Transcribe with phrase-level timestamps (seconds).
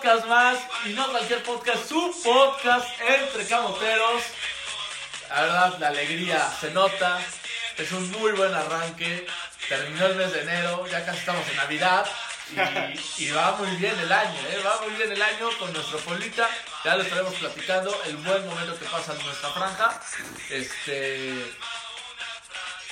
[0.00, 4.22] podcast más, y no cualquier podcast, su podcast entre camoteros.
[5.28, 7.20] La verdad, la alegría se nota,
[7.76, 9.26] es un muy buen arranque.
[9.68, 12.06] Terminó el mes de enero, ya casi estamos en Navidad.
[13.18, 14.62] Y, va muy bien el año, ¿eh?
[14.64, 16.48] va muy bien el año con nuestro Polita.
[16.82, 20.00] Ya lo estaremos platicando, el buen momento que pasa en nuestra franja.
[20.48, 21.44] Este.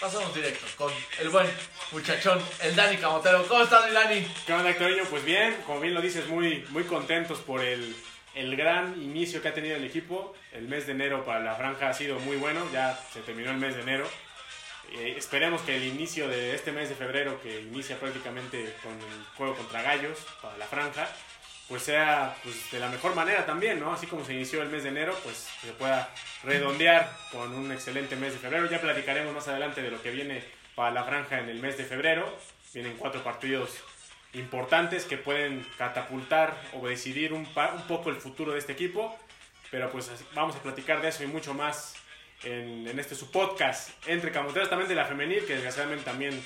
[0.01, 1.49] Pasamos directo con el buen
[1.91, 3.45] muchachón, el Dani Camotero.
[3.49, 4.25] ¿Cómo estás, mi Dani?
[4.47, 5.03] ¿Qué onda, Héctorinho?
[5.07, 7.97] Pues bien, como bien lo dices, muy, muy contentos por el,
[8.37, 10.37] el gran inicio que ha tenido el equipo.
[10.53, 13.57] El mes de enero para la franja ha sido muy bueno, ya se terminó el
[13.57, 14.09] mes de enero.
[14.93, 19.25] Eh, esperemos que el inicio de este mes de febrero, que inicia prácticamente con el
[19.37, 21.09] juego contra Gallos para la franja,
[21.69, 23.93] pues sea pues, de la mejor manera también, ¿no?
[23.93, 26.11] Así como se inició el mes de enero, pues se pueda
[26.43, 28.69] redondear con un excelente mes de febrero.
[28.71, 30.43] Ya platicaremos más adelante de lo que viene
[30.75, 32.35] para la franja en el mes de febrero.
[32.73, 33.77] Vienen cuatro partidos
[34.33, 39.19] importantes que pueden catapultar o decidir un, un poco el futuro de este equipo.
[39.71, 41.95] Pero pues vamos a platicar de eso y mucho más
[42.45, 46.43] en, en este su podcast entre camoteros también de la femenil, que desgraciadamente también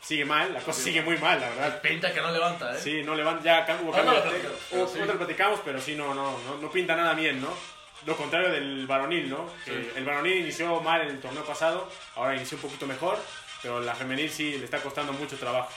[0.00, 1.80] sigue mal, la cosa sigue muy mal, la verdad.
[1.82, 2.80] Pinta que no levanta, ¿eh?
[2.82, 4.98] Sí, no levanta, ya hubo Ah, no lo platicamos, pero sí.
[4.98, 7.48] lo platicamos, pero sí, no, no, no, no pinta nada bien, ¿no?
[8.06, 9.50] Lo contrario del varonil, ¿no?
[9.64, 9.72] Sí.
[9.96, 13.18] el varonil inició mal en el torneo pasado, ahora inició un poquito mejor,
[13.60, 15.70] pero la femenil sí le está costando mucho trabajo.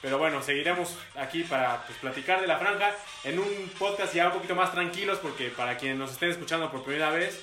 [0.00, 4.32] Pero bueno, seguiremos aquí para pues, platicar de la franja en un podcast ya un
[4.34, 7.40] poquito más tranquilos, porque para quienes nos estén escuchando por primera vez,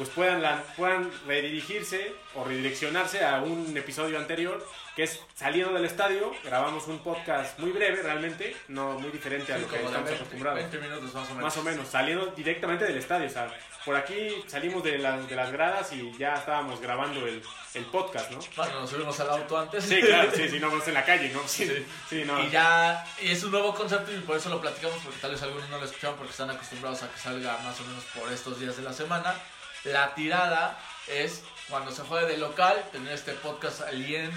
[0.00, 5.84] pues puedan, la- puedan redirigirse o redireccionarse a un episodio anterior, que es saliendo del
[5.84, 9.94] estadio, grabamos un podcast muy breve realmente, no muy diferente a Sí, lo que estamos
[10.04, 10.58] 20, acostumbrados.
[10.60, 11.42] 20 minutos más o menos.
[11.42, 13.26] Más o menos, saliendo directamente del estadio.
[13.26, 13.52] O sea,
[13.84, 17.42] por aquí salimos de, las de las gradas y ya estábamos grabando el,
[17.74, 18.38] el podcast, ¿no?
[18.56, 19.84] Bueno, nos subimos al auto antes.
[19.84, 21.46] Sí, claro, sí, sí, no, vamos en la calle, ¿no?
[21.46, 21.86] Sí, Sí.
[22.08, 22.42] sí, no.
[22.42, 25.42] Y ya y es un nuevo concepto y por eso lo platicamos porque tal vez
[25.42, 28.58] algunos no lo escucharon porque están acostumbrados a que salga más o menos por estos
[28.60, 29.34] días de la semana.
[29.84, 34.30] La tirada es cuando se juegue de local, tener este podcast alien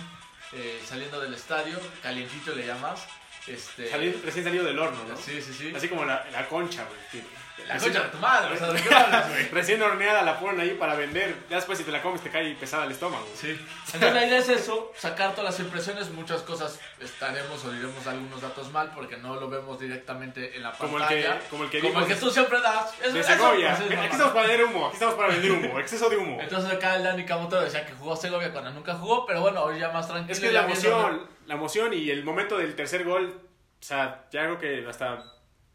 [0.54, 3.06] eh, saliendo del estadio, calientito le llamas.
[3.48, 3.90] Este,
[4.24, 5.18] recién salido del horno, ¿no?
[5.18, 5.74] Sí, sí, sí.
[5.76, 7.24] Así como la, la concha, güey.
[7.68, 9.48] La concha de tu madre, o sea, ¿de qué hablas, güey?
[9.50, 11.36] Recién horneada la ponen ahí para vender.
[11.50, 13.26] Ya después si te la comes te cae pesada el estómago.
[13.36, 13.52] Sí.
[13.94, 18.42] Entonces la idea es eso, sacar todas las impresiones, muchas cosas estaremos o diremos algunos
[18.42, 21.40] datos mal porque no lo vemos directamente en la Como el pantalla.
[21.40, 22.94] que, como el que Como el vimos que tú siempre das.
[23.02, 23.76] Eso- de eso, Segovia.
[23.78, 25.80] pues, es Aquí estamos para vender humo, aquí estamos para vender humo.
[25.80, 26.42] Exceso de humo.
[26.42, 29.80] Entonces acá el Dani Camotero decía que jugó Segovia cuando nunca jugó, pero bueno, hoy
[29.80, 30.34] ya más tranquilo.
[30.34, 33.40] Es que ya la viendo- emoción, la emoción y el momento del tercer gol,
[33.80, 35.24] o sea, ya creo que hasta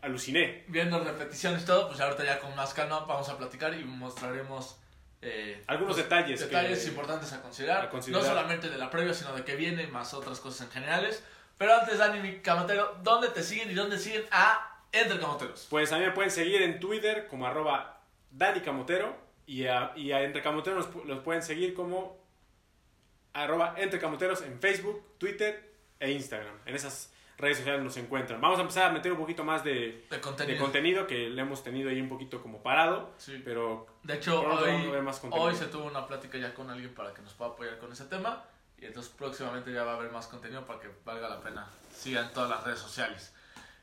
[0.01, 0.65] aluciné.
[0.69, 4.79] Viendo repeticiones y todo, pues ahorita ya con más calma vamos a platicar y mostraremos
[5.21, 8.23] eh, Algunos pues, detalles detalles que- importantes a considerar, a considerar.
[8.23, 11.25] No solamente de la previa, sino de que viene, más otras cosas en generales.
[11.57, 15.67] Pero antes, Dani mi Camotero, ¿dónde te siguen y dónde siguen a Entre Camoteros?
[15.69, 18.01] Pues a mí me pueden seguir en Twitter como arroba
[18.31, 22.17] Dani Camotero y a, y a Entre Camoteros los pueden seguir como
[23.33, 26.55] arroba Entre Camoteros en Facebook, Twitter e Instagram.
[26.67, 28.41] En esas redes sociales nos encuentran.
[28.41, 30.57] Vamos a empezar a meter un poquito más de, De contenido.
[30.57, 33.41] de contenido que le hemos tenido ahí un poquito como parado, Sí.
[33.45, 37.23] pero De hecho, hoy, más hoy se tuvo una plática ya con alguien para que
[37.23, 38.45] nos pueda apoyar con ese tema.
[38.81, 41.67] Y entonces próximamente ya va a haber más contenido para que valga la pena.
[41.93, 43.35] Sigan todas las redes sociales.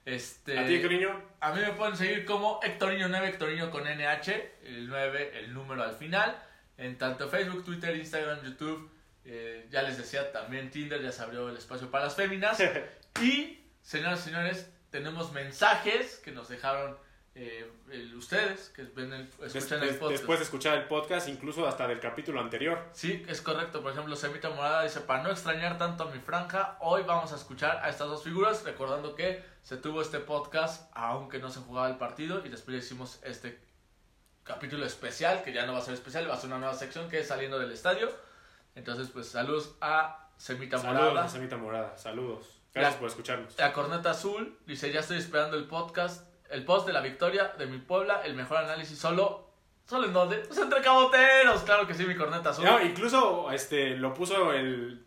[0.06, 4.30] Este, a ti, cariño, a mí me pueden seguir como Hectorinho9, Hectorinho con NH,
[4.64, 6.38] el 9, el número al final.
[6.78, 8.92] En tanto Facebook, Twitter, Instagram, YouTube.
[9.26, 12.58] eh, ya les decía también Tinder, ya se abrió el espacio para las féminas.
[13.22, 16.98] Y, señoras y señores, tenemos mensajes que nos dejaron
[17.38, 20.12] eh, el- ustedes, que ven el, des- escuchan el podcast.
[20.12, 22.82] después de escuchar el podcast, incluso hasta del capítulo anterior.
[22.94, 23.82] Sí, es correcto.
[23.82, 27.36] Por ejemplo, Semita Morada dice, para no extrañar tanto a mi franja, hoy vamos a
[27.36, 31.90] escuchar a estas dos figuras, recordando que se tuvo este podcast, aunque no se jugaba
[31.90, 33.60] el partido, y después hicimos este
[34.44, 37.10] capítulo especial, que ya no va a ser especial, va a ser una nueva sección
[37.10, 38.10] que es saliendo del estadio.
[38.76, 41.26] Entonces, pues saludos a Semita Saludos, Morada.
[41.26, 42.55] a Semita Morada, saludos.
[42.76, 43.58] Gracias La- por escucharnos.
[43.58, 47.66] La Corneta Azul dice, ya estoy esperando el podcast, el post de la victoria de
[47.66, 49.44] mi Puebla, el mejor análisis solo...
[49.88, 50.38] ¿Solo en dónde?
[50.38, 52.66] Pues entre caboteros, claro que sí, mi Corneta Azul.
[52.66, 55.06] No, incluso este, lo puso el,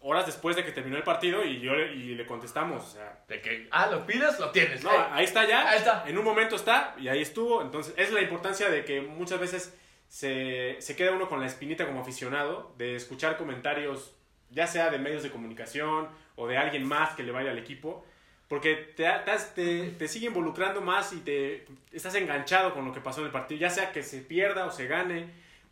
[0.00, 2.84] horas después de que terminó el partido y yo le- y le contestamos.
[2.84, 4.84] O sea, De que, ah, lo pides, lo tienes.
[4.84, 5.68] no, Eh, ahí está ya.
[5.68, 6.04] Ahí está.
[6.06, 7.62] En un momento está y ahí estuvo.
[7.62, 9.76] Entonces, es la importancia de que muchas veces
[10.06, 14.14] se, se queda uno con la espinita como aficionado de escuchar comentarios,
[14.50, 18.04] ya sea de medios de comunicación o de alguien más que le vaya al equipo.
[18.48, 19.04] Porque te,
[19.54, 23.32] te, te- sigue involucrando más y te estás enganchado con lo que pasó en el
[23.32, 25.30] partido, ya sea que se pierda o se gane,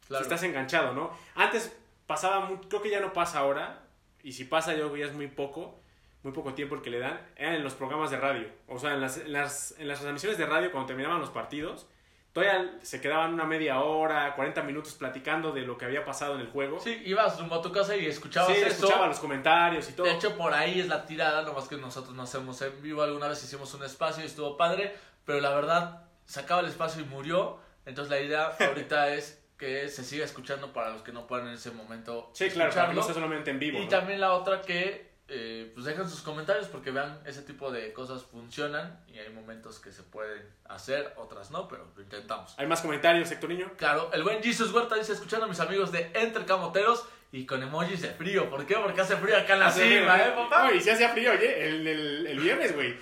[0.09, 0.23] Claro.
[0.25, 1.11] estás enganchado, ¿no?
[1.35, 1.77] Antes
[2.07, 3.83] pasaba, creo que ya no pasa ahora,
[4.25, 5.79] y si pasa yo creo que ya es muy poco,
[6.23, 8.49] muy poco tiempo el que le dan, era en los programas de radio.
[8.67, 11.87] O sea, en las, en las, en las transmisiones de radio, cuando terminaban los partidos,
[12.33, 16.41] todavía se quedaban una media hora, 40 minutos platicando de lo que había pasado en
[16.41, 16.81] el juego.
[16.81, 18.67] Sí, ibas rumbo a tu casa y escuchabas Sí, eso.
[18.69, 20.07] escuchaba los comentarios y todo.
[20.07, 23.03] De hecho, por ahí es la tirada, nomás que nosotros no hacemos en vivo.
[23.03, 24.95] Alguna vez hicimos un espacio y estuvo padre,
[25.25, 27.59] pero la verdad, se acaba el espacio y murió.
[27.87, 31.55] Entonces, la idea ahorita es que se siga escuchando para los que no puedan en
[31.55, 33.79] ese momento sí, claro, para que no sea solamente en vivo.
[33.79, 33.89] Y ¿no?
[33.89, 38.23] también la otra que eh, pues dejen sus comentarios porque vean ese tipo de cosas
[38.25, 42.55] funcionan y hay momentos que se pueden hacer, otras no, pero lo intentamos.
[42.59, 43.73] ¿Hay más comentarios, Héctor Niño?
[43.77, 47.63] Claro, el buen Jesus Huerta dice escuchando a mis amigos de Entre Camoteros y con
[47.63, 48.51] emojis de frío.
[48.51, 48.75] ¿Por qué?
[48.75, 50.65] Porque hace frío acá en la cima, ¿eh, papá?
[50.65, 52.97] No, y si hacía frío, oye, el, el, el viernes, güey.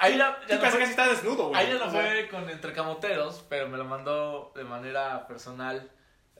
[0.00, 1.60] Ahí ya, ya no casi fue- está desnudo, güey.
[1.60, 5.90] ahí ya no fue con Entre Camoteros, pero me lo mandó de manera personal.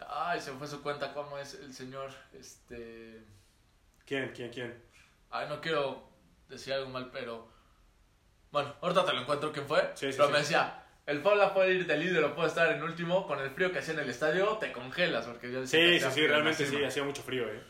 [0.09, 2.11] Ay, se me fue su cuenta, ¿cómo es el señor?
[2.33, 3.23] Este...
[4.07, 4.84] ¿Quién, quién, quién?
[5.35, 6.09] Ay, no quiero
[6.49, 7.49] decir algo mal, pero.
[8.53, 9.81] Bueno, ahorita te lo encuentro quién fue.
[9.95, 10.33] Sí, sí, pero sí.
[10.33, 13.27] me decía: el Puebla puede ir de líder o puede estar en último.
[13.27, 15.27] Con el frío que hacía en el estadio, te congelas.
[15.27, 17.61] Porque yo Sí, sí, sí, realmente sí, hacía mucho frío, eh.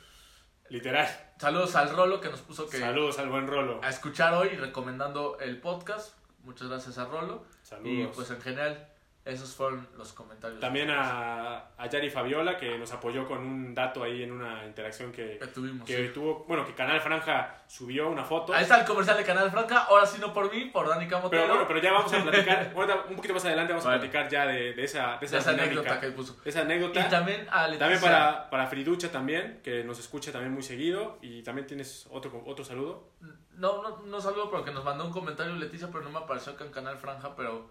[0.69, 1.09] Literal.
[1.39, 3.81] Saludos al Rolo que nos puso que Saludos al buen Rolo.
[3.83, 6.19] a escuchar hoy recomendando el podcast.
[6.41, 7.47] Muchas gracias a Rolo.
[7.63, 7.91] Saludos.
[7.91, 8.89] Y pues en general,
[9.25, 10.61] esos fueron los comentarios.
[10.61, 15.13] También a, a Yari Fabiola, que nos apoyó con un dato ahí en una interacción
[15.13, 15.87] que, que tuvimos.
[15.87, 16.13] que sí.
[16.13, 18.53] tuvo, bueno, que Canal Franja subió una foto.
[18.53, 19.85] Ahí está el comercial de Canal Franca.
[19.85, 21.43] Ahora sí, no por mí, por Dani Camotero.
[21.43, 24.29] Pero bueno, pero ya vamos a platicar, ahorita, un poquito más adelante vamos a platicar
[24.29, 26.37] ya de, de esa, de De esa, dinámica, anécdota que puso.
[26.43, 27.09] de esa Y anécdota.
[27.09, 27.79] también a Leticia.
[27.79, 31.19] También para, para Friducha también, que nos escucha también muy seguido.
[31.23, 33.09] Y también tienes otro, otro saludo.
[33.53, 36.65] No, no, no saludo porque nos mandó un comentario Leticia, pero no me apareció acá
[36.65, 37.71] en Canal Franja, pero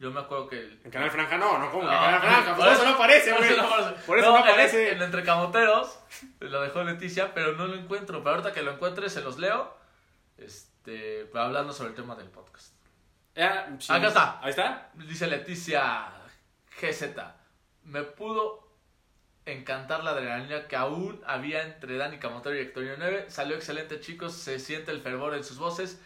[0.00, 0.58] yo me acuerdo que...
[0.58, 2.54] el- En Canal Franja no, no, ¿cómo No, Canal Franja?
[2.56, 3.50] por Por eso no aparece, güey.
[3.56, 3.94] no.
[4.06, 4.92] Por eso no en- aparece.
[4.92, 5.98] En, Entre Camoteros
[6.40, 8.18] lo dejó Leticia, pero no lo encuentro.
[8.24, 9.76] Pero ahorita que lo encuentre se los leo,
[10.38, 12.74] este, hablando sobre el tema del podcast.
[13.36, 13.92] Ah, sí.
[13.92, 14.40] Acá está.
[14.42, 14.90] Ahí está.
[14.94, 16.08] Dice Leticia
[16.80, 17.02] GZ,
[17.84, 18.68] me pudo
[19.46, 23.26] encantar la adrenalina que aún había entre Dani Camotero y Hectorio 9.
[23.28, 24.34] Salió excelente, chicos.
[24.34, 26.00] Se siente el fervor en sus voces.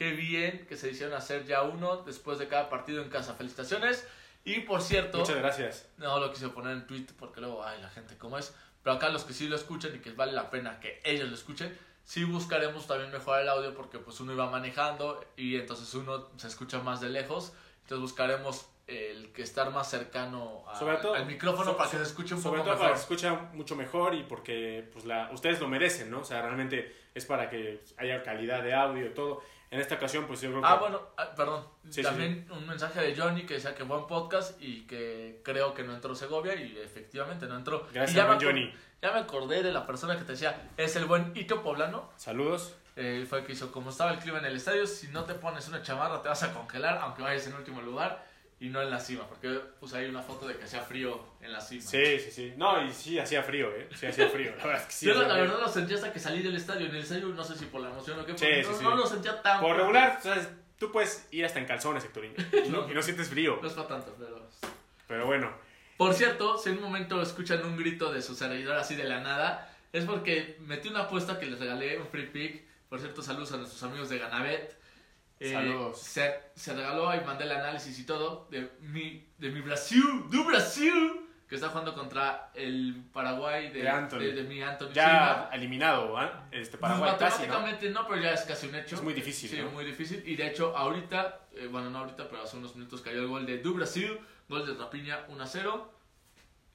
[0.00, 3.34] Qué bien que se hicieron hacer ya uno después de cada partido en casa.
[3.34, 4.08] Felicitaciones.
[4.46, 5.90] Y por cierto, Muchas gracias.
[5.98, 8.54] no lo quise poner en Twitter porque luego, ay, la gente cómo es.
[8.82, 11.34] Pero acá los que sí lo escuchan y que vale la pena que ellos lo
[11.34, 16.30] escuchen, sí buscaremos también mejorar el audio porque pues uno iba manejando y entonces uno
[16.38, 17.52] se escucha más de lejos.
[17.82, 21.98] Entonces buscaremos el que estar más cercano a- Sobre todo- al micrófono so- para que
[21.98, 23.04] se escuche un Sobre poco todo para mejor.
[23.12, 26.20] que se escucha mucho mejor y porque pues la, ustedes lo merecen, ¿no?
[26.20, 29.42] O sea, realmente es para que haya calidad de audio y todo.
[29.70, 30.66] En esta ocasión, pues yo creo que...
[30.66, 31.64] Ah, bueno, ah, perdón.
[31.88, 35.84] Sí, También un mensaje de Johnny que decía que buen podcast y que creo que
[35.84, 37.86] no entró Segovia y efectivamente no entró.
[37.92, 38.74] Gracias, Y ya buen Johnny.
[39.00, 42.10] Ya me acordé de la persona que te decía, es el buen Ito Poblano.
[42.16, 42.74] Saludos.
[42.96, 45.34] Eh, fue el que hizo, como estaba el clima en el estadio, si no te
[45.34, 48.29] pones una chamarra te vas a congelar, aunque vayas en último lugar
[48.60, 49.48] y no en la cima, porque
[49.80, 51.80] puse ahí una foto de que hacía frío en la cima.
[51.80, 52.52] Sí, sí, sí.
[52.58, 53.88] No, y sí hacía frío, ¿eh?
[53.96, 54.54] Sí hacía frío.
[54.58, 55.06] La verdad es que sí.
[55.06, 56.86] Yo la, verdad lo sentí hasta que salí del estadio.
[56.86, 58.78] En el estadio no sé si por la emoción o qué, Sí, porque sí, no,
[58.78, 58.84] sí.
[58.84, 60.46] no lo sentía tan Por regular, ¿sabes?
[60.78, 62.34] tú puedes ir hasta en calzones, Hectorín.
[62.66, 63.58] Y no, y no sientes frío.
[63.62, 64.46] No es para tanto, pero...
[65.08, 65.50] Pero bueno.
[65.96, 69.20] Por cierto, si en un momento escuchan un grito de su servidor así de la
[69.20, 72.62] nada, es porque metí una apuesta que les regalé, un free pick.
[72.88, 74.79] Por cierto, saludos a nuestros amigos de Ganabet.
[75.40, 75.98] Eh, Saludos.
[75.98, 80.44] Se, se regaló y mandé el análisis y todo de mi, de mi Brasil, du
[80.44, 84.18] Brasil, que está jugando contra el Paraguay de, De Anthony.
[84.18, 85.50] de, de mi Anthony Ya Silva.
[85.54, 86.46] eliminado, ¿ah?
[86.52, 87.54] Este Pues Paraguay casi, ¿no?
[87.54, 88.06] matemáticamente ¿no?
[88.06, 88.96] pero ya es casi un hecho.
[88.96, 89.70] Es muy difícil, Sí, ¿no?
[89.70, 90.22] muy difícil.
[90.26, 93.46] Y de hecho, ahorita, eh, bueno, no ahorita, pero hace unos minutos cayó el gol
[93.46, 95.94] de Du Brasil, gol de Rapiña 1 a 0.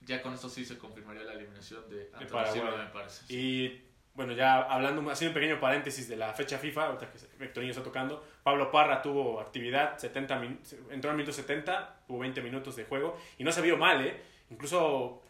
[0.02, 2.52] Ya con esto sí se confirmaría la eliminación de Paraguay.
[2.52, 3.32] Silva, me parece.
[3.34, 3.82] Y
[4.16, 7.84] bueno, ya hablando, haciendo un pequeño paréntesis de la fecha FIFA, ahorita que Vectorinho está
[7.84, 12.86] tocando, Pablo Parra tuvo actividad, 70 min- entró al minuto 70, tuvo 20 minutos de
[12.86, 14.22] juego y no se vio mal, ¿eh?
[14.50, 15.22] Incluso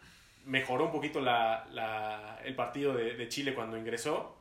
[0.46, 4.38] mejoró un poquito la, la- el partido de, de Chile cuando ingresó.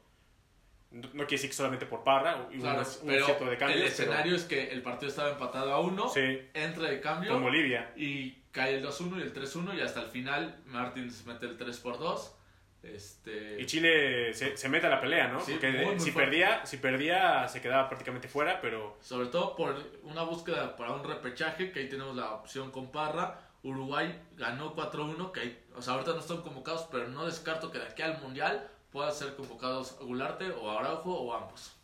[0.90, 3.56] No, no quiere decir que solamente por Parra, hubo Claro, un, un pero cierto de
[3.56, 7.00] cambios, el pero escenario es que el partido estaba empatado a 1, sí, entra de
[7.00, 7.90] cambio con Bolivia.
[7.96, 11.78] y cae el 2-1 y el 3-1 y hasta el final Martins mete el 3
[11.78, 12.36] por 2.
[12.84, 15.40] Este, Y Chile se, se mete a la pelea, ¿no?
[15.40, 16.30] Sí, Porque muy, muy si, fuerte.
[16.30, 21.02] perdía, si perdía se quedaba prácticamente fuera, pero Sobre todo por una búsqueda para un
[21.04, 23.40] repechaje, que ahí tenemos la opción con Parra.
[23.62, 27.78] Uruguay ganó 4-1, que ahí- o sea, ahorita no están convocados, pero no descarto que
[27.78, 31.74] de aquí al Mundial puedan ser convocados Gularte o Araujo o ambos.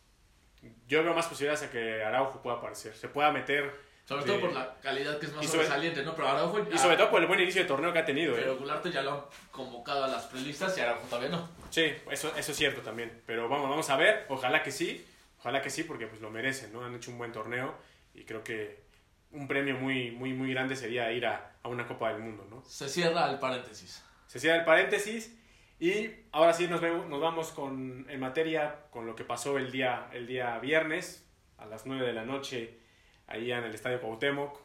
[0.87, 2.93] yo veo más posibilidades a que Araujo pueda aparecer.
[2.95, 3.73] Se pueda meter
[4.11, 4.27] Sobre Sí.
[4.27, 6.13] todo por la calidad que es más Y sobre- sobresaliente, ¿no?
[6.15, 8.35] Pero Araujo Y sobre todo por el buen inicio de torneo que ha tenido.
[8.35, 8.55] Pero ¿eh?
[8.57, 11.49] Gularte ya lo han convocado a las prelistas y Araujo todavía no.
[11.69, 13.21] Sí, eso, eso es cierto también.
[13.25, 14.25] Pero vamos, vamos a ver.
[14.29, 15.05] Ojalá que sí.
[15.39, 16.83] Ojalá que sí, porque pues lo merecen, ¿no?
[16.85, 17.73] Han hecho un buen torneo
[18.13, 18.83] y creo que
[19.31, 22.63] un premio muy, muy, muy grande sería ir a, a una Copa del Mundo, ¿no?
[22.65, 24.03] Se cierra el paréntesis.
[24.27, 25.35] Se cierra el paréntesis
[25.79, 29.71] y ahora sí nos, vemos, nos vamos con, en materia con lo que pasó el
[29.71, 31.25] día, el día viernes
[31.57, 32.77] a las 9 de la noche
[33.27, 34.59] ahí en el Estadio Cuauhtémoc.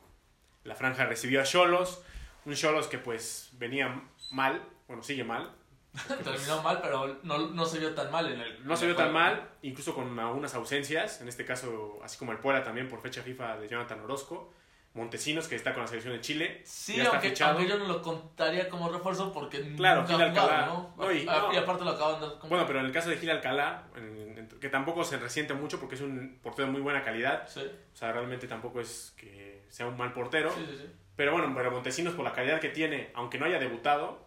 [0.65, 2.03] La franja recibió a Cholos,
[2.45, 5.53] un Cholos que pues venía mal, bueno, sigue mal.
[6.25, 8.67] Terminó mal, pero no, no se vio tan mal en el...
[8.67, 12.39] No se vio tan mal, incluso con algunas ausencias, en este caso, así como el
[12.39, 14.53] Puebla también por fecha FIFA de Jonathan Orozco.
[14.97, 16.63] Montesinos, que está con la selección de Chile.
[16.65, 20.67] Sí, aunque, aunque yo no lo contaría como refuerzo porque Claro, nunca Gil jugado, Alcalá.
[20.67, 20.95] ¿no?
[20.97, 21.53] No, y- Ah, no.
[21.53, 22.27] y aparte lo acaban de...
[22.49, 25.79] Bueno, pero en el caso de Gil Alcalá, en- en- que tampoco se resiente mucho
[25.79, 27.47] porque es un portero de muy buena calidad.
[27.47, 27.61] Sí,
[27.93, 30.51] O sea, realmente tampoco es que sea un mal portero.
[30.51, 30.91] sí, sí, sí.
[31.15, 34.27] Pero bueno, pero Montesinos, por la calidad que tiene, aunque no haya debutado,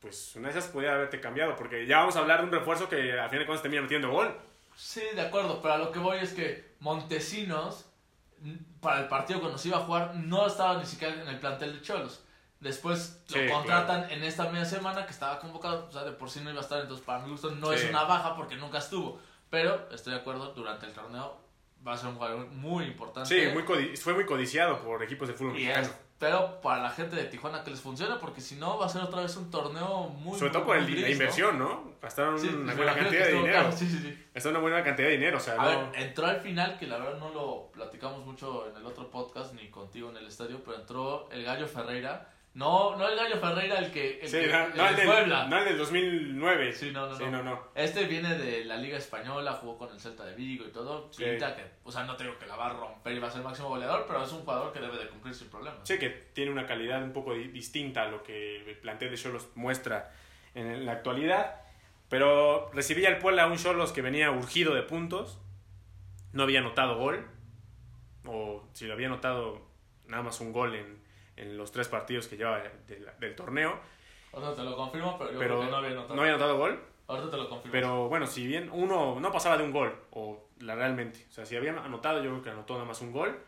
[0.00, 1.56] pues una de esas podría haberte cambiado.
[1.56, 4.10] Porque ya vamos a hablar de un refuerzo que al final de cuentas termina metiendo
[4.10, 4.34] gol.
[4.74, 7.91] Sí, de acuerdo, pero a lo que voy es que Montesinos,
[8.80, 11.74] para el partido cuando se iba a jugar, no estaba ni siquiera en el plantel
[11.74, 12.20] de Cholos.
[12.60, 16.30] Después lo Sí, contratan en esta media semana que estaba convocado, o sea, de por
[16.30, 18.78] sí no iba a estar, entonces para mi gusto no es una baja porque nunca
[18.78, 19.18] estuvo.
[19.50, 21.36] Pero estoy de acuerdo, durante el torneo
[21.86, 23.28] va a ser un jugador muy importante.
[23.28, 23.62] Sí, muy
[23.96, 25.86] fue muy codiciado por equipos de fútbol Y mexicano.
[25.88, 29.02] espero para la gente de Tijuana que les funcione, porque si no va a ser
[29.02, 31.12] otra vez un torneo muy Sobre todo por el- gris, la ¿no?
[31.12, 31.92] inversión, ¿no?
[32.00, 33.52] Gastaron Sí, una buena cantidad de dinero.
[33.52, 34.24] caro, sí, sí, sí.
[34.34, 35.90] Gastaron una buena cantidad de dinero, o sea, A no...
[35.90, 39.54] ver, entró al final, que la verdad no lo platicamos mucho en el otro podcast
[39.54, 42.28] ni contigo en el estadio, pero entró el Gallo Ferreira.
[42.54, 44.20] No, no el Gallo Ferreira, el que.
[44.20, 45.46] El Sí, que- no, el no el del, Puebla.
[45.48, 46.72] no el del 2009.
[46.74, 47.30] Sí, no, no, Sí, no.
[47.30, 47.68] no, no.
[47.74, 51.10] Este viene de la Liga Española, jugó con el Celta de Vigo y todo.
[51.12, 51.24] Sí.
[51.24, 53.30] Pinta que, o sea, no te digo que la va a romper y va a
[53.30, 55.80] ser el máximo goleador, pero es un jugador que debe de cumplir sin problemas.
[55.84, 59.16] Sí, que tiene una calidad un poco di- distinta a lo que el plantel de
[59.16, 60.12] Cholos muestra
[60.54, 61.56] en la actualidad.
[62.10, 65.38] Pero recibía el Puebla a un Cholos que venía urgido de puntos.
[66.34, 67.26] No había anotado gol.
[68.26, 69.62] O si lo había anotado,
[70.06, 71.01] nada más un gol en,
[71.36, 73.78] en los tres partidos que lleva del, del torneo.
[74.32, 76.14] Ahorita te lo confirmo, pero yo Pero creo que no había notado.
[76.14, 76.80] no había anotado gol.
[77.08, 77.72] Ahorita te lo confirmo.
[77.72, 81.26] Pero bueno, si bien uno no pasaba de un gol, o la realmente.
[81.28, 83.38] O sea, si había anotado, yo creo que anotó nada más un gol.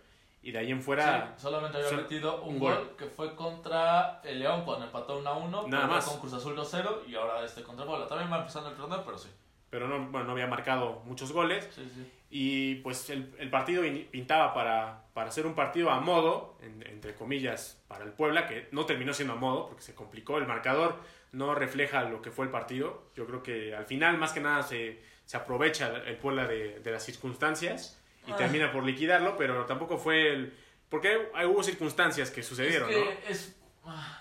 [0.43, 1.33] Y de ahí en fuera.
[1.39, 2.97] Sí, solamente había sol- metido un, un gol, gol.
[2.99, 5.69] que fue contra el León cuando empató 1 a 1.
[5.69, 6.07] Nada más.
[6.07, 8.07] Con Cruz Azul 2-0 y ahora este contra Puebla.
[8.07, 9.31] También va empezando el torneo, pero sí.
[9.71, 11.67] Pero no, bueno, no había marcado muchos goles.
[11.75, 12.13] Sí, sí.
[12.31, 16.85] Y pues el, el partido in- pintaba para, para ser un partido a modo, en-
[16.87, 20.39] entre comillas, para el Puebla, que no terminó siendo a modo porque se complicó.
[20.39, 20.99] El marcador
[21.33, 23.11] no refleja lo que fue el partido.
[23.15, 26.91] Yo creo que al final, más que nada, se, se aprovecha el Puebla de, de
[26.93, 28.37] las circunstancias y Ah.
[28.37, 30.55] termina por liquidarlo, pero tampoco fue el.
[30.89, 33.11] Porque hay- hubo circunstancias que sucedieron, es que ¿no?
[33.29, 33.61] es.
[33.85, 34.21] ah,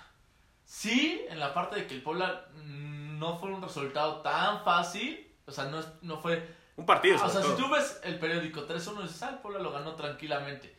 [0.65, 5.31] Sí, en la parte de que el Puebla no fue un resultado tan fácil.
[5.45, 6.43] O sea, no, no fue.
[6.75, 9.59] Un partido, Ah, o sea, si tú ves el periódico 3-1, dices, ah, el Puebla
[9.59, 10.75] lo ganó tranquilamente.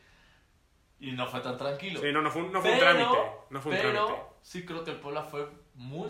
[0.98, 2.00] Y no fue tan tranquilo.
[2.00, 3.18] Sí, no, no fue, un- no fue un trámite.
[3.50, 4.22] No fue un pero trámite.
[4.42, 6.08] sí creo que el Puebla fue muy,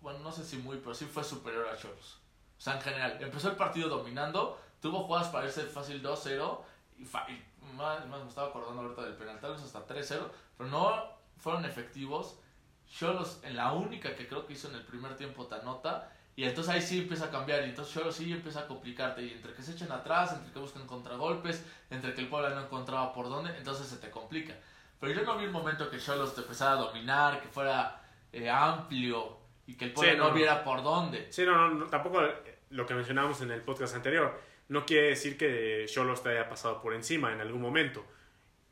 [0.00, 2.20] bueno, no sé si muy, pero sí fue superior a Cholos.
[2.58, 6.62] O sea, en general, empezó el partido dominando, tuvo jugadas para irse fácil 2-0,
[6.98, 7.42] y, fa- y
[7.74, 11.04] más, más me estaba acordando ahorita del penal, tal vez hasta 3-0, pero no
[11.38, 12.38] fueron efectivos.
[12.88, 16.44] Cholos en la única que creo que hizo en el primer tiempo te anota, y
[16.44, 19.52] entonces ahí sí empieza a cambiar, y entonces Cholos sí empieza a complicarte, y entre
[19.52, 23.28] que se echen atrás, entre que buscan contragolpes, entre que el Puebla no encontraba por
[23.28, 24.54] dónde, entonces se te complica.
[24.98, 28.00] Pero yo no vi un momento que Cholos te empezara a dominar, que fuera
[28.32, 30.34] eh, amplio y que el Puebla Sí, no, no.
[30.34, 31.30] viera por dónde.
[31.30, 32.22] Sí, no, no, no, tampoco
[32.70, 34.40] lo que mencionábamos en el podcast anterior.
[34.68, 38.02] No quiere decir que Cholos te haya pasado por encima en algún momento.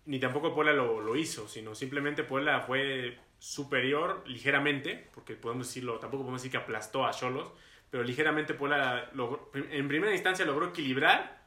[0.06, 5.98] Ni tampoco Puebla lo, lo hizo, sino simplemente Puebla fue superior ligeramente, porque podemos decirlo,
[5.98, 7.52] tampoco podemos decir que aplastó a Cholos,
[7.90, 11.46] pero ligeramente Puebla logró- en primera instancia logró equilibrar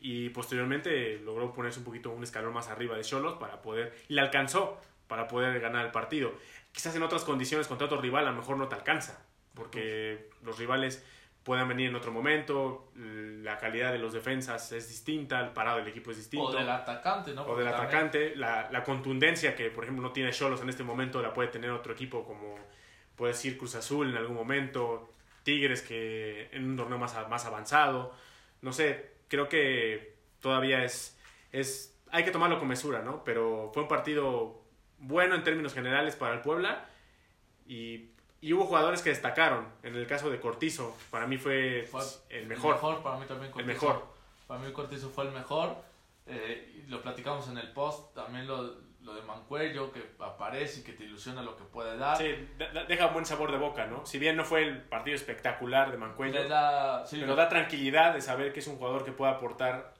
[0.00, 4.14] y posteriormente logró ponerse un poquito un escalón más arriba de Cholos para poder, y
[4.14, 6.32] le alcanzó para poder ganar el partido.
[6.72, 10.58] Quizás en otras condiciones contra otro rival a lo mejor no te alcanza, porque los
[10.58, 11.04] rivales
[11.44, 15.88] puedan venir en otro momento, la calidad de los defensas es distinta, el parado del
[15.88, 16.46] equipo es distinto.
[16.46, 17.42] O del atacante, ¿no?
[17.42, 20.70] O Porque del también- atacante, la, la contundencia que, por ejemplo, no tiene Cholos en
[20.70, 22.56] este momento, la puede tener otro equipo como
[23.14, 25.10] puede decir Cruz Azul en algún momento,
[25.44, 28.12] Tigres que en un torneo más, más avanzado.
[28.62, 31.20] No sé, creo que todavía es,
[31.52, 32.00] es.
[32.10, 33.22] Hay que tomarlo con mesura, ¿no?
[33.24, 34.62] Pero fue un partido
[34.98, 36.86] bueno en términos generales para el Puebla
[37.66, 38.08] y,
[38.46, 39.66] y hubo jugadores que destacaron.
[39.82, 42.78] En el caso de Cortizo, para mí fue, Fue el mejor.
[43.02, 43.66] para mí también El Cortizo.
[43.86, 44.06] mejor.
[44.46, 45.76] Para mí Cortizo fue el mejor.
[46.26, 50.92] eh, lo platicamos en el post, también lo, lo de Mancuello, que aparece y que
[50.92, 52.16] te ilusiona lo que puede dar.
[52.16, 52.48] Sí,
[52.88, 54.04] deja un buen sabor de boca, ¿no?
[54.06, 58.20] Si bien no fue el partido espectacular de Mancuello, da, sí, pero da tranquilidad de
[58.22, 59.92] saber que es un jugador que puede aportar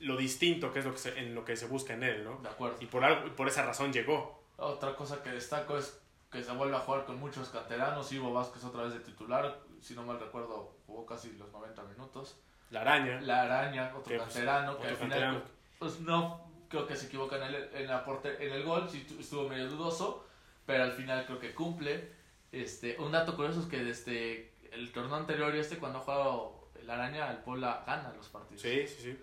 [0.00, 2.36] lo distinto que es lo que se- en lo que se busca en él, ¿no?
[2.42, 2.76] de acuerdo.
[2.80, 4.42] Y por, algo, y por esa razón llegó.
[4.58, 5.98] Otra cosa que destaco es
[6.30, 8.10] que se vuelve a jugar con muchos canteranos.
[8.12, 12.40] Ivo Vázquez otra vez de titular, si no mal recuerdo, jugó casi los 90 minutos.
[12.70, 13.20] La araña.
[13.20, 15.42] La Araña, otro Que, pues, canterano, que al final canterano.
[15.78, 19.04] pues no creo que se equivoca en el, en la porte- en el gol, sí
[19.08, 20.26] tu- estuvo medio dudoso,
[20.66, 22.12] pero al final creo que cumple.
[22.50, 26.68] Este, un dato curioso es que desde el torneo anterior y este cuando ha jugado
[26.82, 28.62] la Araña, el Puebla gana los partidos.
[28.62, 29.18] Sí, sí, sí.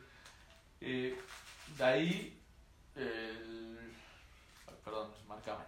[0.79, 1.19] Eh,
[1.77, 2.41] de ahí
[2.95, 3.62] el...
[4.83, 5.65] Perdón, marcaban.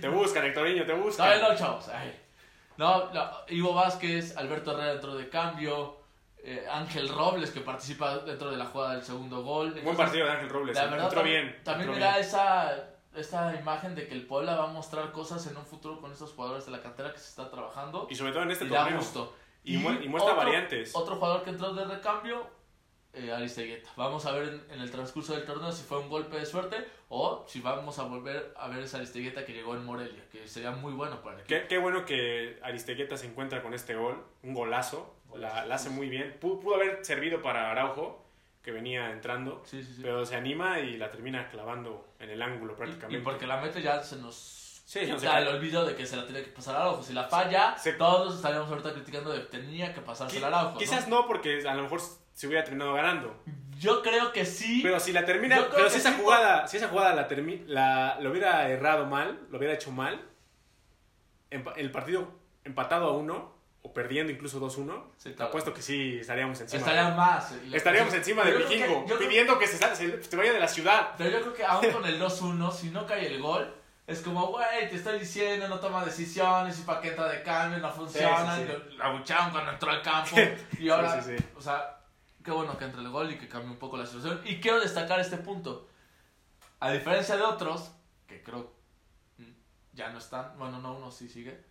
[0.00, 1.40] Te buscan, Hectorinho, te No, buscan.
[1.40, 1.88] no, chavos.
[1.88, 2.20] ay.
[2.76, 5.96] No, no, Ivo Vázquez, Alberto Herrera dentro de cambio,
[6.38, 9.68] eh, Ángel Robles que participa dentro de la jugada del segundo gol.
[9.68, 10.76] Buen Entonces, partido de Ángel Robles.
[10.76, 10.88] La ¿eh?
[10.88, 11.60] verdad, entró bien.
[11.64, 12.26] También entró me da bien.
[12.26, 16.12] esa, esta imagen de que el Puebla va a mostrar cosas en un futuro con
[16.12, 18.06] estos jugadores de la cantera que se está trabajando.
[18.10, 18.98] Y sobre todo en este Y da torneo.
[18.98, 19.34] gusto.
[19.64, 20.94] Y, mu- y muestra otro- variantes.
[20.94, 22.46] Otro jugador que entró de recambio,
[23.16, 23.90] eh, Aristeguieta.
[23.96, 26.76] Vamos a ver en, en el transcurso del torneo si fue un golpe de suerte
[27.08, 30.70] o si vamos a volver a ver esa Aristeguieta que llegó en Morelia, que sería
[30.70, 31.46] muy bueno para el.
[31.46, 35.90] Qué, qué bueno que Aristegueta se encuentra con este gol, un golazo, la, la hace
[35.90, 36.36] muy bien.
[36.40, 38.24] Pudo, pudo haber servido para Araujo,
[38.62, 40.02] que venía entrando, Sí, sí, sí.
[40.02, 43.18] pero se anima y la termina clavando en el ángulo Y- prácticamente.
[43.18, 46.06] Y, porque la mete ya se nos Sí, quita no se el olvido de que
[46.06, 47.02] se la tiene que pasar a Araujo.
[47.02, 50.78] Si la falla, Se- todos estaríamos ahorita criticando de que tenía que pasarse a Araujo.
[50.78, 51.26] Quizás ¿no?
[51.26, 52.00] porque a lo mejor
[52.32, 53.36] se hubiera terminado ganando.
[53.80, 54.80] Yo creo que sí.
[54.84, 58.16] Pero si la termina, pero si esa sí, jugada, si esa jugada la termi- la
[58.20, 60.24] lo hubiera errado mal, lo hubiera hecho mal,
[61.50, 62.28] el partido
[62.64, 65.48] empatado a uno o perdiendo incluso 2-1, Sí, claro.
[65.48, 66.80] apuesto que sí estaríamos encima.
[66.80, 67.52] Estarían más.
[67.72, 71.10] Estaríamos encima del que- vikingo, creo- pidiendo que se, se- se vaya de la ciudad.
[71.16, 73.72] Pero yo creo que aún con el 2-1, si no cae el gol,
[74.06, 78.56] es como, güey, te estoy diciendo, no toma decisiones, y entra de cambio, no funciona,
[78.56, 80.36] Sí, sí, la abucharon cuando entró al campo,
[80.78, 81.20] y ahora,
[81.56, 82.00] o sea,
[82.44, 84.40] qué bueno que entre el gol y que cambie un poco la situación.
[84.44, 85.88] Y quiero destacar este punto.
[86.78, 87.90] A diferencia de otros,
[88.28, 88.72] que creo
[89.38, 89.50] mm,
[89.94, 91.64] ya no están, bueno, no, uno sí sigue,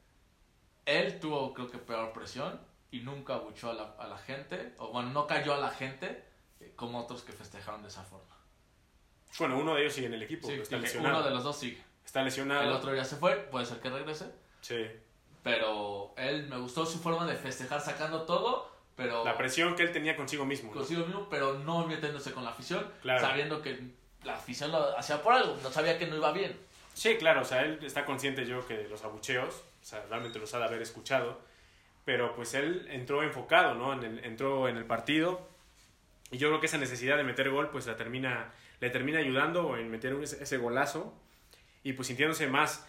[0.85, 2.59] él tuvo, creo que, peor presión
[2.91, 6.25] y nunca abuchó a la, a la gente, o bueno, no cayó a la gente
[6.59, 8.35] eh, como otros que festejaron de esa forma.
[9.39, 11.81] Bueno, uno de ellos sigue en el equipo, Sí, está uno de los dos sigue.
[12.05, 12.61] Está lesionado.
[12.63, 14.25] El otro ya se fue, puede ser que regrese.
[14.61, 14.85] Sí.
[15.43, 19.91] Pero él me gustó su forma de festejar sacando todo, pero La presión que él
[19.91, 20.69] tenía consigo mismo.
[20.71, 20.77] ¿no?
[20.77, 23.19] consigo mismo, pero no metiéndose con la afición, Claro.
[23.21, 23.79] sabiendo que
[24.23, 26.57] la afición lo hacía por algo, no sabía que no iba bien.
[26.93, 30.53] Sí, claro, o sea, él está consciente yo que los abucheos, o sea, realmente los
[30.53, 31.39] ha de haber escuchado,
[32.05, 33.93] pero pues él entró enfocado, ¿no?
[33.93, 35.47] En el- entró en el partido
[36.31, 39.77] y yo creo que esa necesidad de meter gol pues la termina, le termina ayudando
[39.77, 41.13] en meter ese, ese golazo
[41.85, 42.85] y pues sintiéndose más,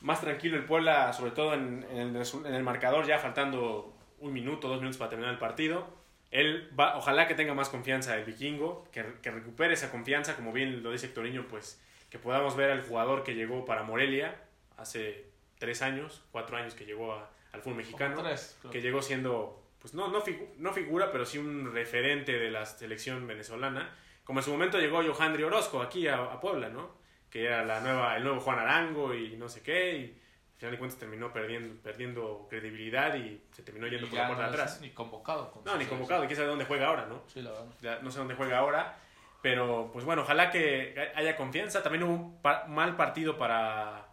[0.00, 4.32] más tranquilo el Puebla, sobre todo en, en el, en el marcador ya faltando un
[4.32, 5.86] minuto, dos minutos para terminar el partido.
[6.32, 10.52] Él va, ojalá que tenga más confianza el vikingo, que, que recupere esa confianza, como
[10.52, 14.36] bien lo dice Hectorinho, pues que podamos ver al jugador que llegó para Morelia
[14.76, 15.26] hace
[15.58, 19.94] tres años, cuatro años que llegó a- al fútbol mexicano, tres, que llegó siendo, pues
[19.94, 23.90] no, no, figu- no figura, pero sí un referente de la selección venezolana,
[24.24, 26.99] como en su momento llegó Johandri Orozco aquí a, a Puebla, ¿no?
[27.30, 30.72] Que era la nueva, el nuevo Juan Arango y no sé qué, y al final
[30.72, 34.50] de cuentas terminó perdiendo, perdiendo credibilidad y se terminó yendo Y por la puerta no
[34.50, 34.80] de atrás.
[34.80, 35.50] Ni convocado.
[35.52, 37.22] con No, ni convocado, y quién sabe dónde juega ahora, ¿no?
[37.28, 37.66] Sí, la verdad.
[37.80, 38.98] Ya no sé dónde juega ahora,
[39.42, 41.82] pero pues bueno, ojalá que haya confianza.
[41.82, 44.08] También hubo un pa- mal partido para,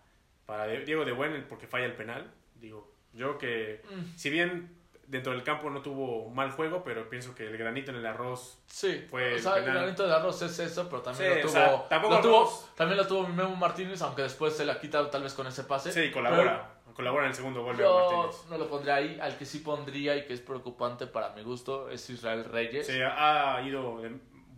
[0.45, 2.31] para Diego de Buen porque falla el penal.
[2.55, 4.76] Digo, yo que Mm, si bien
[5.07, 8.59] dentro del campo no tuvo mal juego, pero pienso que el granito en el arroz
[8.67, 11.39] Sí, Fue o sea, el el granito de arroz es eso, pero también Sí, lo
[11.39, 14.79] o tuvo, sea, tampoco lo tuvo- también lo tuvo Memo Martínez, aunque después se la
[14.79, 15.91] quita tal vez con ese pase.
[15.93, 18.35] sí colabora, colabora en el segundo gol Martínez.
[18.49, 21.89] no lo pondría ahí, al que sí pondría y que es preocupante para mi gusto
[21.89, 22.85] es Israel Reyes.
[22.87, 24.01] Se ha ido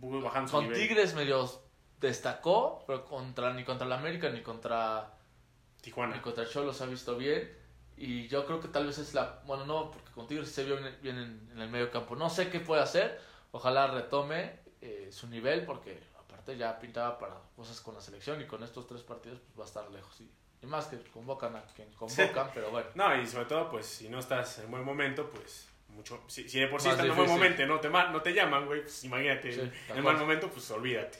[0.00, 0.78] bajando su Con nivel.
[0.80, 1.48] Tigres medio
[2.00, 5.12] destacó, pero contra ni contra el América ni contra
[5.76, 6.20] ni Tijuana.
[6.22, 7.59] contra Cholos se ha visto bien.
[8.02, 9.42] Y yo creo que tal vez es la.
[9.46, 12.16] Bueno, no, porque con Tigres sí se vio bien, bien en, en el medio campo.
[12.16, 13.20] No sé qué puede hacer.
[13.52, 18.46] Ojalá retome eh, su nivel, porque aparte ya pintaba para cosas con la selección y
[18.46, 20.18] con estos tres partidos pues va a estar lejos.
[20.22, 20.30] Y,
[20.62, 22.88] y más que convocan a quien convocan, pero bueno.
[22.94, 26.22] No, y sobre todo, pues, si no estás en buen momento, pues, mucho...
[26.26, 28.80] Si, si de por sí estás en buen momento no te, no te llaman, güey,
[28.80, 30.02] pues, imagínate, Sí, en acuerdo.
[30.02, 31.18] mal momento, pues, olvídate.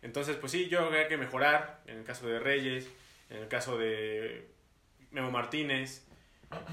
[0.00, 2.88] Entonces, pues sí, yo creo que hay que mejorar, en el caso de Reyes,
[3.30, 4.50] en el caso de
[5.10, 6.06] Memo Martínez,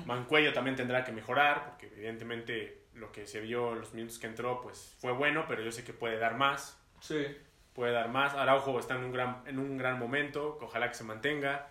[0.05, 4.27] Mancuello también tendrá que mejorar, porque evidentemente lo que se vio en los minutos que
[4.27, 6.77] entró, pues, fue bueno, pero yo sé que puede dar más.
[6.99, 7.25] Sí.
[7.73, 8.33] puede dar más.
[8.33, 11.69] Araujo está en un gran, en un gran momento, ojalá que se mantenga.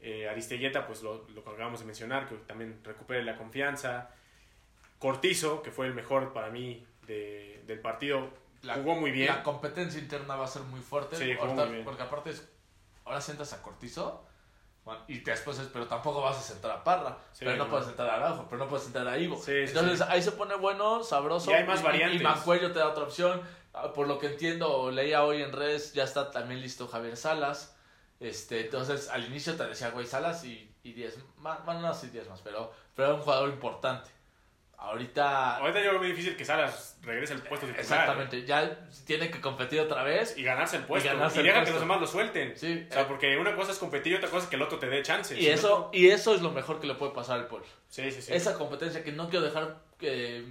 [0.00, 4.10] Eh, Aristeguieta, pues lo, lo que acabamos de mencionar, que también recupere la confianza.
[4.98, 8.30] Cortizo, que fue el mejor para mí de- del partido,
[8.62, 9.28] La- jugó muy bien.
[9.28, 11.16] La competencia interna va a ser muy fuerte.
[11.16, 11.84] Sí, jugó ahorita- muy bien.
[11.84, 12.48] Porque aparte, es-
[13.04, 14.26] ahora sientas a Cortizo.
[14.88, 17.18] Bueno, y después es, pero tampoco vas a sentar a Parra.
[17.34, 19.36] Sí, pero no, puedes sentar a Araujo, pero no puedes sentar a Ivo.
[19.36, 20.04] Sí, Entonces sí.
[20.08, 21.50] ahí se pone bueno, sabroso.
[21.50, 22.18] Y hay más variantes.
[22.18, 23.42] Y, Mancuello te da otra opción.
[23.74, 27.76] Ah, Por lo que entiendo, leía hoy en redes, ya está también listo Javier Salas.
[28.18, 31.62] Este, entonces al inicio te decía, güey, Salas y, y 10 más.
[31.66, 34.08] Bueno, no, sí 10 más, pero, pero era un jugador importante.
[34.78, 35.56] Ahorita.
[35.56, 37.80] Ahorita yo creo muy difícil que Salas regrese al puesto titular.
[37.80, 40.38] Exactamente, ya tiene que competir otra vez.
[40.38, 41.08] Y ganarse el puesto.
[41.08, 41.72] Y Y, ganarse el deja que puesto.
[41.74, 42.56] los demás lo suelten.
[42.56, 44.62] Sí, O sea, eh, porque una cosa es competir y otra cosa es que el
[44.62, 45.36] otro te dé chances.
[45.36, 47.66] y Si eso, no- y eso es lo mejor que le puede pasar al pueblo.
[47.88, 48.32] Sí, sí, sí.
[48.32, 50.44] Esa competencia que no quiero dejar que,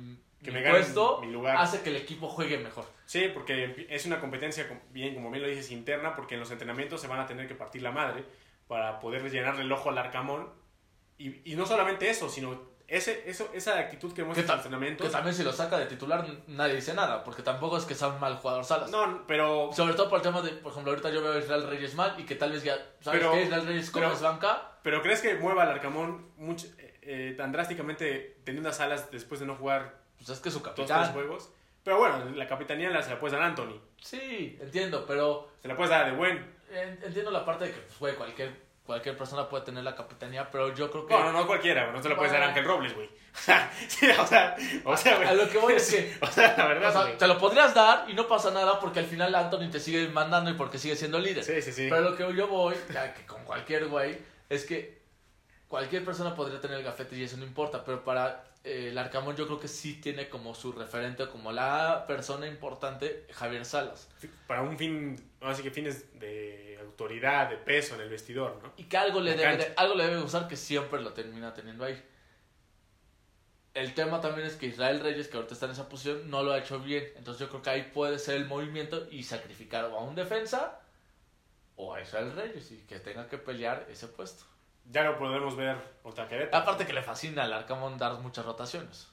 [0.44, 1.56] Que mi me gane puesto mi lugar.
[1.58, 2.86] hace que el equipo juegue mejor.
[3.06, 6.52] Sí, porque es una competencia, com- bien, como bien lo dices, interna, porque en los
[6.52, 8.26] entrenamientos se van a tener que partir la madre
[8.68, 10.50] para poder llenarle el ojo al Arcamón.
[11.18, 15.08] Y, y no solamente eso, sino ese, eso, esa actitud que muestra en los entrenamientos.
[15.08, 18.08] Que también si lo saca de titular nadie dice nada, porque tampoco es que sea
[18.10, 18.90] un mal jugador Salas.
[18.92, 21.68] No, pero Sobre todo por el tema de, por ejemplo, ahorita yo veo a Israel
[21.68, 23.44] Reyes mal y que tal vez ya, ¿sabes Pero- qué?
[23.44, 27.52] Israel Reyes como es banca, Pero ¿crees que mueva al Arcamón mucho, eh, eh, tan
[27.52, 31.14] drásticamente teniendo las alas después de no jugar pues es que su dos tres capitán.
[31.14, 31.50] juegos?
[31.84, 33.80] Pero bueno, la capitanía la, se la puedes dar a Anthony.
[34.02, 36.38] Sí, entiendo, pero Se la puedes dar a De Buen.
[36.72, 40.50] en- entiendo la parte de que, pues, güey, cualquier, cualquier persona puede tener la capitanía,
[40.50, 41.14] pero yo creo que...
[41.14, 42.58] No, no, no cualquiera, no se la puedes dar a Bueno.
[42.58, 43.10] Ángel Robles, güey.
[43.88, 45.28] sí, o sea, o sea, güey.
[45.28, 47.18] A lo que voy es que- O sea, la O verdad, sea, güey.
[47.18, 50.50] te lo podrías dar y no pasa nada porque al final Anthony te sigue mandando
[50.50, 51.44] y porque sigue siendo líder.
[51.44, 51.88] Sí, sí, sí.
[51.90, 54.18] Pero lo que yo voy, ya que con cualquier güey,
[54.50, 54.98] es que
[55.68, 59.36] cualquier persona podría tener el gafete y eso no importa, pero para eh, el Arcamón
[59.36, 64.08] yo creo que sí tiene como su referente, como la persona importante, Javier Salas.
[64.48, 66.47] Para un fin, así que fines de
[66.98, 68.74] autoridad, de peso en el vestidor, ¿no?
[68.76, 71.86] Y que algo le, debe, de- algo le debe gustar que siempre lo termina teniendo
[71.86, 72.04] ahí.
[73.76, 76.54] El tema también es que Israel Reyes, que ahorita está en esa posición, no lo
[76.54, 77.08] ha hecho bien.
[77.16, 80.80] Entonces yo creo que ahí puede ser el movimiento y sacrificar a un defensa
[81.76, 84.46] o a Israel Reyes y que tenga que pelear ese puesto.
[84.90, 86.64] Ya lo podemos ver contra Querétaro.
[86.64, 89.08] Aparte que le fascina al Arcamón dar muchas rotaciones.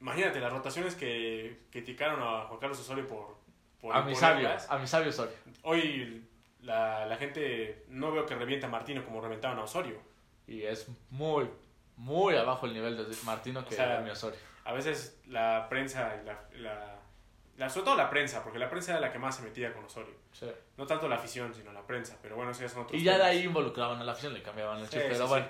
[0.00, 3.36] Imagínate las rotaciones que criticaron a Juan Carlos Osorio por,
[3.80, 5.34] por A mi sabio, a mi sabio Osorio.
[5.62, 6.27] Hoy
[6.60, 10.00] la, la gente no veo que revienta a Martino como reventaban a Osorio.
[10.46, 11.48] Y es muy,
[11.96, 14.38] muy abajo el nivel de Martino que O sea, de mi Osorio.
[14.64, 16.96] A veces la prensa, y la, la,
[17.56, 19.84] la- sobre todo la prensa, porque la prensa era la que más se metía con
[19.84, 20.14] Osorio.
[20.32, 20.46] Sí.
[20.76, 22.18] No tanto la afición, sino la prensa.
[22.22, 24.42] Pero bueno, eso ya son otros Y ya de ahí involucraban a la afición, le
[24.42, 25.02] cambiaban el Sí, chip.
[25.02, 25.46] sí, Pero bueno,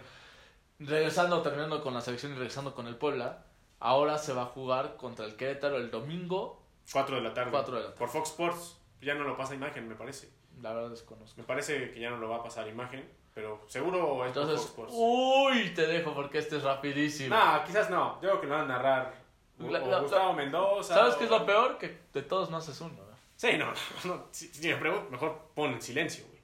[0.79, 3.45] regresando, terminando con la selección y regresando con el Puebla,
[3.81, 6.65] ahora se va a jugar contra el Querétaro el domingo.
[6.93, 7.51] 4 de la tarde.
[7.51, 7.99] Cuatro de la tarde.
[7.99, 8.81] Por Fox Sports.
[9.01, 10.29] Ya no lo pasa imagen, me parece.
[10.63, 11.41] La verdad desconozco.
[11.41, 13.09] Me parece que ya no lo va a pasar imagen.
[13.35, 14.93] Pero seguro es por Entonces, Fox Sports.
[14.97, 17.37] uy, te dejo porque este es rapidísimo.
[17.37, 18.15] No, quizás no.
[18.21, 19.15] Yo creo que lo van a narrar
[19.61, 20.95] o- La- o la- Gustavo Mendoza.
[20.95, 21.79] ¿Sabes o- qué es lo peor?
[21.79, 22.95] Que de todos no haces uno.
[22.95, 23.17] ¿no?
[23.37, 23.73] Sí, no, no,
[24.17, 24.27] no.
[24.33, 26.39] Si, si me pregunto, mejor pon en silencio, güey.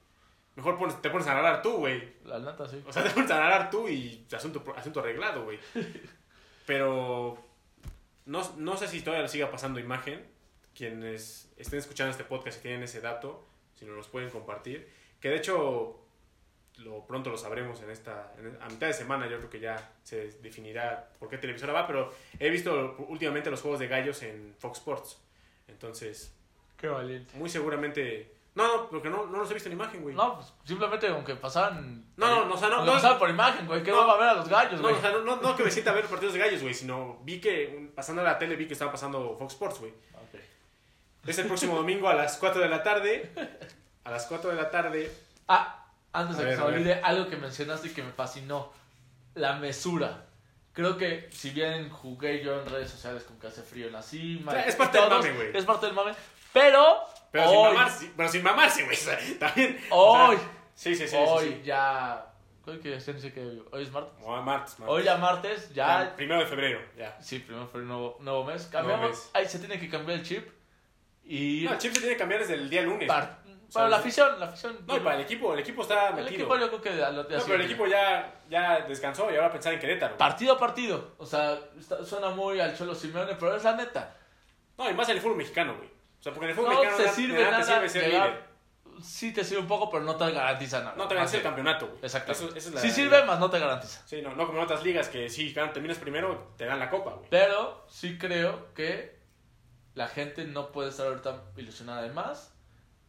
[0.55, 2.13] Mejor pones- te pones a narrar tú, güey.
[2.23, 2.81] La neta, sí.
[2.87, 5.59] O sea, te pones a narrar tú y asunto, asunto arreglado, güey.
[6.65, 7.37] Pero
[8.25, 10.25] no, no sé si todavía le siga pasando imagen.
[10.73, 14.89] Quienes estén escuchando este podcast y tienen ese dato, si nos los pueden compartir.
[15.19, 15.99] Que de hecho,
[16.77, 18.33] lo, pronto lo sabremos en esta.
[18.37, 21.87] en- a mitad de semana, yo creo que ya se definirá por qué televisora va.
[21.87, 25.21] Pero he visto últimamente los juegos de gallos en Fox Sports.
[25.67, 26.33] Entonces,
[26.77, 27.35] Qué valiente.
[27.37, 28.31] muy seguramente.
[28.55, 30.15] No, no, porque no, no los he visto en imagen, güey.
[30.15, 32.05] No, pues simplemente aunque pasaran.
[32.15, 33.83] No, no, no, o sea, no- no- pasaran por imagen, güey.
[33.83, 34.07] ¿Qué no.
[34.07, 34.95] va a ver a los gallos, No, güey?
[34.95, 37.19] o sea, no, no, no que me sienta a ver partidos de gallos, güey, sino
[37.23, 39.91] vi que pasando a la tele vi que estaba pasando Fox Sports, güey.
[41.25, 43.31] Es el próximo domingo a las 4 de la tarde.
[44.03, 45.11] A las 4 de la tarde.
[45.47, 48.71] Ah, antes de que se olvide, algo que mencionaste y que me fascinó.
[49.33, 50.25] La mesura.
[50.71, 54.01] Creo que si bien jugué yo en redes sociales con que hace frío en la
[54.01, 54.51] cima.
[54.51, 55.57] O sea, y es parte del todos, mame, güey.
[55.57, 56.11] Es parte del mame.
[56.53, 56.99] Pero,
[57.31, 58.95] Pero sin hoy, mamarse, pero sin mamarse, güey.
[58.95, 59.79] o sea, también.
[59.89, 60.35] Hoy.
[60.35, 61.15] o sea, sí, sí, sí.
[61.17, 61.61] hoy sí.
[61.65, 62.25] ya...
[62.63, 63.61] Creo que ya no sé qué...
[63.71, 64.13] Hoy es martes.
[64.23, 64.95] O a martes, martes.
[64.95, 66.03] Hoy ya martes, ya...
[66.03, 67.17] Ya, Primero de febrero, ya.
[67.21, 68.65] Sí, primero fue un nuevo, nuevo mes.
[68.71, 69.09] Cambiamos.
[69.09, 69.29] mes.
[69.33, 70.49] Ahí se tiene que cambiar el chip.
[71.25, 71.63] Y...
[71.65, 73.07] No, el chip se tiene que cambiar desde el día lunes.
[73.07, 74.77] para la afición, la afición...
[74.87, 76.33] No, y para el equipo, el equipo está el metido.
[76.33, 77.03] equipo yo creo que...
[77.03, 80.17] a lo- No, pero el equipo ya, ya descansó y ahora pensar en Querétaro.
[80.17, 81.15] Partido a partido.
[81.17, 84.15] O sea, está- suena muy al Cholo Simeone, pero es la neta.
[84.77, 85.87] No, y más en el fútbol mexicano, güey.
[85.89, 87.63] O sea, porque en el fútbol No mexicano te sirve nada nada.
[87.81, 88.55] te sirve ser llegar- líder.
[89.03, 90.95] Sí te sirve un poco, pero no te garantiza nada.
[90.95, 91.99] No te ganas el campeonato, güey.
[92.01, 92.31] Exacto.
[92.31, 94.01] Eso- esa es la- Sí sirve, más no te garantiza.
[94.07, 96.89] Sí, no, no como en otras ligas que sí, claro, terminas primero, te dan la
[96.89, 97.27] copa, güey.
[97.29, 99.14] Pero sí creo que
[99.95, 102.53] la gente no puede estar ahorita ilusionada de más.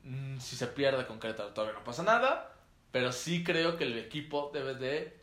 [0.04, 2.52] Mm, Si se pierde con Querétaro todavía no pasa nada.
[2.92, 5.20] Pero sí creo que el equipo debe de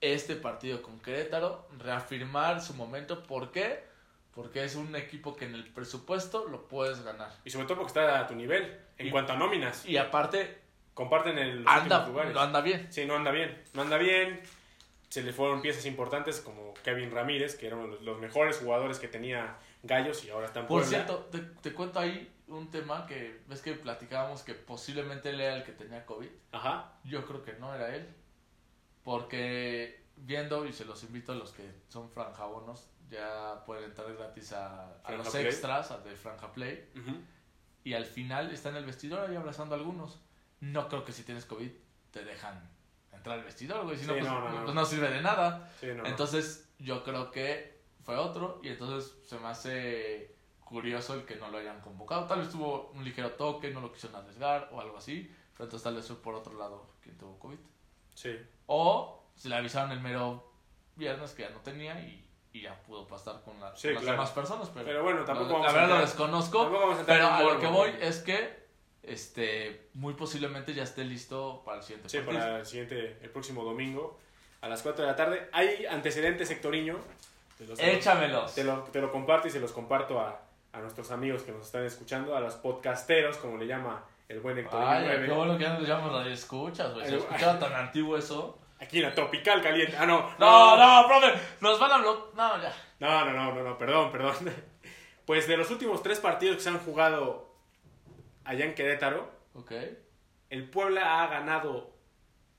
[0.00, 3.22] este partido con Querétaro reafirmar su momento.
[3.22, 3.84] ¿Por qué?
[4.34, 7.30] Porque es un equipo que en el presupuesto lo puedes ganar.
[7.44, 8.78] Y sobre todo porque está a tu nivel.
[8.98, 10.58] En Y- cuanto a nóminas, Y aparte,
[10.94, 12.36] comparten el, anda, lugares.
[12.36, 12.92] anda bien.
[12.92, 13.62] Sí, no anda bien.
[13.74, 14.40] No anda bien.
[15.08, 18.98] Se le fueron piezas importantes como Kevin Ramírez, que era uno de los mejores jugadores
[18.98, 20.96] que tenía Gallos y ahora está en Por Puebla.
[20.98, 25.56] cierto, te, te cuento ahí un tema que ves que platicábamos que posiblemente él era
[25.56, 26.28] el que tenía COVID.
[26.52, 26.92] Ajá.
[27.04, 28.06] Yo creo que no era él.
[29.02, 34.52] Porque viendo, y se los invito a los que son franjabonos, ya pueden entrar gratis
[34.52, 35.46] a, a los Play.
[35.46, 36.88] extras, a de Franja Play.
[37.84, 40.20] Y al final está en el vestidor ahí abrazando a algunos.
[40.60, 41.70] No creo que si tienes COVID
[42.12, 42.70] te dejan
[43.12, 43.96] entrar al vestidor, güey.
[43.98, 44.62] Si no, pues, no, no, no.
[44.64, 45.68] pues no sirve de nada.
[45.80, 45.88] Sí.
[46.04, 47.71] Entonces, yo creo que
[48.02, 48.60] fue otro.
[48.62, 50.34] Y entonces se me hace
[50.64, 52.26] curioso el que no lo hayan convocado.
[52.26, 55.30] Tal vez tuvo un ligero toque, no lo quisieron arriesgar o algo así.
[55.54, 57.58] Pero entonces tal vez fue por otro lado quien tuvo COVID.
[58.14, 58.36] Sí.
[58.66, 60.50] O se le avisaron el mero
[60.96, 64.02] viernes que ya no tenía y, y ya pudo pasar con, la- Sí, con las
[64.04, 64.18] claro.
[64.18, 64.68] demás personas.
[64.70, 66.70] Pero, Pero bueno, tampoco la, vamos la a verdad lo entrar- desconozco.
[66.70, 68.62] vamos a Pero a lo que voy es que
[69.02, 72.38] este muy posiblemente ya esté listo para el siguiente Sí, partido.
[72.40, 74.18] para el siguiente, el próximo domingo
[74.60, 75.48] a las 4 de la tarde.
[75.52, 76.98] Hay antecedentes, Sectoriño.
[77.62, 78.54] Te los- Échamelos.
[78.54, 80.40] Te lo, te lo comparto y se los comparto a,
[80.72, 84.56] a nuestros amigos que nos están escuchando, a los podcasteros, como le llama el buen
[84.58, 85.26] Hectorinho Ay, 9.
[85.26, 87.06] qué bueno que ya nos llaman radio escuchas, güey.
[87.08, 88.58] Se escuchaba tan antiguo eso.
[88.80, 89.96] Aquí en la Tropical Caliente.
[89.98, 90.30] Ah, no.
[90.38, 92.34] No, no, profe, nos van a bloquear.
[92.34, 92.74] No, ya.
[92.98, 94.34] No, no, no, no, no, perdón, perdón.
[95.24, 97.54] Pues de los últimos tres partidos que se han jugado
[98.44, 99.70] allá en Querétaro, Ok.
[100.50, 101.94] el Puebla ha ganado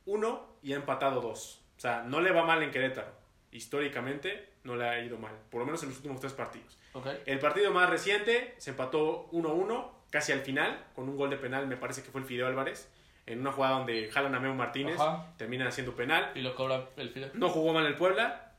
[0.06, 1.62] uno y ha empatado dos.
[1.76, 3.12] O sea, no le va mal en Querétaro.
[3.52, 6.78] Históricamente no le ha ido mal, por lo menos en los últimos tres partidos.
[7.26, 11.68] El partido más reciente se empató 1-1, casi al final, con un gol de penal,
[11.68, 12.90] me parece que fue el Fideo Álvarez,
[13.26, 15.34] en una jugada donde jalan a Memo Martínez, Ajá.
[15.38, 16.32] terminan haciendo penal.
[16.36, 17.32] Y lo cobra el Fidel.
[17.34, 18.52] No jugó mal el Puebla,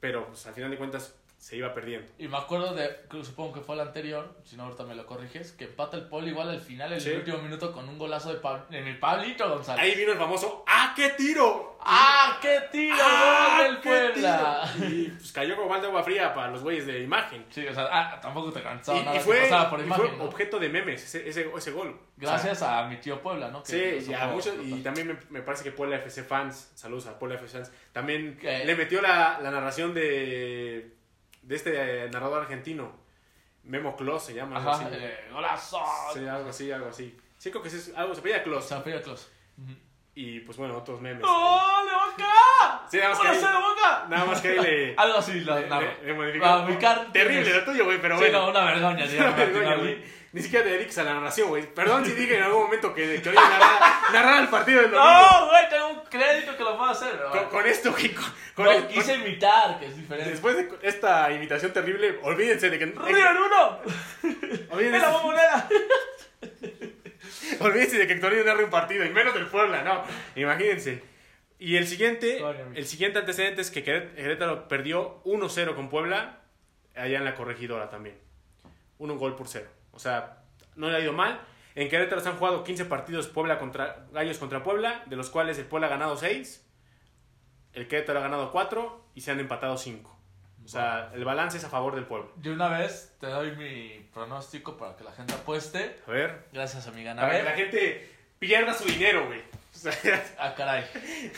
[0.00, 2.10] pero pues, al final de cuentas se iba perdiendo.
[2.18, 2.90] Y me acuerdo de,
[3.22, 6.30] supongo que fue el anterior, si no ahorita me lo corriges, que empata el Poli
[6.30, 7.10] igual al final, en Sí.
[7.10, 9.82] el último minuto, con un golazo de, Pa- de mi Pablito González.
[9.84, 11.78] Ahí vino el famoso ¡Ah, qué tiro!
[11.80, 12.96] ¡Ah, qué tiro!
[13.00, 14.68] ¡Ah, ¡Gol del qué Puebla!
[14.76, 14.88] tiro!
[14.90, 17.46] Y pues cayó como balde de agua fría para los güeyes de imagen.
[17.50, 19.82] Sí, o sea, ah, tampoco te Y, cansaba nada y que fue, pasaba por y
[19.84, 20.24] imagen, fue ¿no?
[20.24, 21.88] objeto de memes ese, ese, ese gol.
[21.90, 23.62] O sea, Gracias a mi tío Puebla, ¿no?
[23.62, 27.06] Que Sí, y, a muchos, y también me, me parece que Puebla FC fans, saludos
[27.06, 28.64] a Puebla FC fans, también ¿Qué?
[28.64, 30.97] le metió la, la narración de,
[31.42, 32.92] de este eh, narrador argentino,
[33.64, 34.56] Memo Clos se llama.
[34.56, 34.96] algo Ajá, así.
[34.98, 35.82] eh, golazo.
[36.14, 37.16] Sí, algo así, algo así.
[37.36, 38.64] Sí, creo que sí es algo, se pedía Clos.
[38.66, 39.30] San Pedro Clos.
[40.14, 41.22] Y pues bueno, otros memes.
[41.22, 42.82] ¡Gol de Boca!
[42.90, 44.06] Sí, nada más que ¡Gol ahí- de Boca!
[44.08, 44.94] Nada más que ahí le...
[44.98, 46.76] Algo así, la, le- le-
[47.12, 48.40] Terrible lo tuyo, güey, pero Sí, bueno.
[48.42, 50.04] no, una vergüenza, Una ya, vergüenza, Martín, güey.
[50.32, 51.66] Ni siquiera te dediques a la narración, güey.
[51.74, 53.80] Perdón si dije en algún momento que, que oye narrar,
[54.12, 55.10] narrar el partido del domingo.
[55.10, 57.18] No, güey, tengo un crédito que lo puedo hacer.
[57.50, 58.12] Con, esto, güey.
[58.14, 60.30] Con, con No, el- con- quise imitar, que es diferente.
[60.30, 62.86] después de esta imitación terrible, olvídense de que.
[62.86, 63.78] ¡River uno!
[64.70, 65.68] olvídense, ¡Es la bombonera!
[67.60, 70.04] olvídense de que Hectorinho narre un partido, y menos del Puebla, no.
[70.36, 71.02] Imagínense.
[71.58, 72.40] Y el siguiente,
[72.74, 76.40] el siguiente antecedente es que Querétaro perdió 1-0 con Puebla,
[76.94, 78.16] allá en la corregidora también.
[78.98, 79.66] Un gol por cero.
[79.98, 80.38] O sea,
[80.76, 81.40] no le ha ido mal.
[81.74, 85.58] En Querétaro se han jugado 15 partidos Puebla contra Gallos contra Puebla, de los cuales
[85.58, 86.64] el Puebla ha ganado 6,
[87.72, 90.16] el Querétaro ha ganado 4 y se han empatado 5.
[90.64, 92.30] O sea, el balance es a favor del pueblo.
[92.40, 95.96] Yo una vez te doy mi pronóstico para que la gente apueste.
[96.06, 98.08] A ver, Gracias a mi para que la gente
[98.38, 99.40] pierda su dinero, güey.
[99.40, 99.92] O sea,
[100.38, 100.84] Ah, caray.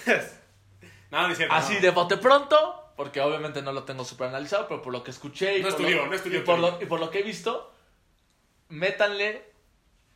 [1.10, 1.54] no, no es cierto.
[1.54, 1.80] Así no.
[1.80, 5.56] de bote pronto, porque obviamente no lo tengo super analizado, pero por lo que escuché
[5.56, 7.72] y, No por, estudió, lo, no y, por lo, y por lo que he visto,
[8.70, 9.50] métanle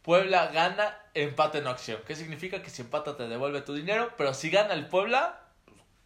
[0.02, 2.00] Puebla gana, empate no acción.
[2.06, 2.62] ¿Qué significa?
[2.62, 5.48] Que si empata te devuelve tu dinero, pero si gana el Puebla,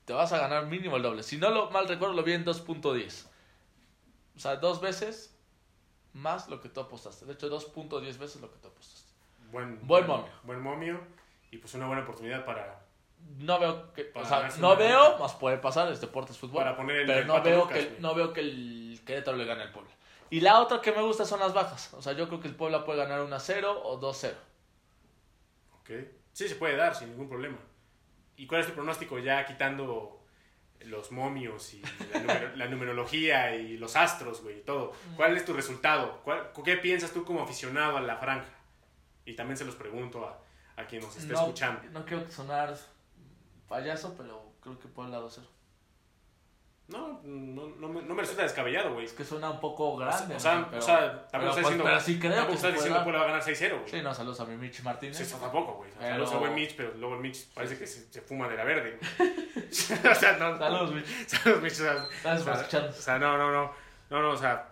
[0.04, 1.22] te vas a ganar mínimo el doble.
[1.22, 3.26] Si no lo mal recuerdo, lo vi en 2.10.
[4.36, 5.36] O sea, dos veces
[6.12, 7.26] más lo que tú apostaste.
[7.26, 9.12] De hecho, 2.10 veces lo que tú apostaste.
[9.50, 10.30] Buen, Buen momio.
[10.44, 11.00] Buen momio.
[11.50, 12.84] Y pues una buena oportunidad para,
[13.38, 14.12] No veo que.
[14.14, 16.62] O sea, no veo, más puede pasar, es deportes fútbol.
[16.62, 19.62] para poner el pero no veo, Lucas, que, no veo que el Querétaro le gane
[19.62, 19.90] al Puebla.
[20.30, 21.92] Y la otra que me gusta son las bajas.
[21.94, 24.34] O sea, yo creo que el Puebla puede ganar 1-0 o 2-0.
[25.80, 25.90] Ok.
[26.32, 27.58] Sí, se puede dar sin ningún problema.
[28.36, 30.14] ¿Y cuál es tu pronóstico ya quitando
[30.82, 31.82] los momios y
[32.24, 34.92] la, la numerología y los astros, güey, y todo?
[35.16, 36.20] ¿Cuál es tu resultado?
[36.24, 38.50] ¿Cuál- ¿Qué piensas tú como aficionado a la franja?
[39.24, 40.38] Y también se los pregunto a,
[40.80, 41.82] a quien nos esté No, escuchando.
[41.90, 42.76] no quiero sonar
[43.66, 45.40] payaso, pero creo que Puebla 2-0.
[46.88, 49.04] No, no, no, me, no me resulta descabellado, güey.
[49.04, 50.36] Es que suena un poco grande.
[50.36, 52.74] O sea, o sea, tampoco está pues, diciendo, pero sí creo tampoco que está se
[52.74, 53.90] diciendo Puebla va a ganar 6-0, güey.
[53.90, 55.16] Sí, no, saludos a mi Mitch Martínez.
[55.18, 55.90] Sí, eso tampoco, güey.
[56.00, 58.98] Saludos a buen Mitch, pero luego el Mitch parece que se, fuma de la verde.
[59.18, 60.56] o sea, no.
[60.56, 61.06] Saludos, Mitch.
[61.26, 61.72] Saludos, Mitch.
[61.72, 62.98] O sea, Gracias por escucharnos.
[62.98, 63.72] o sea, no, no, no.
[64.08, 64.68] No, no, o sea.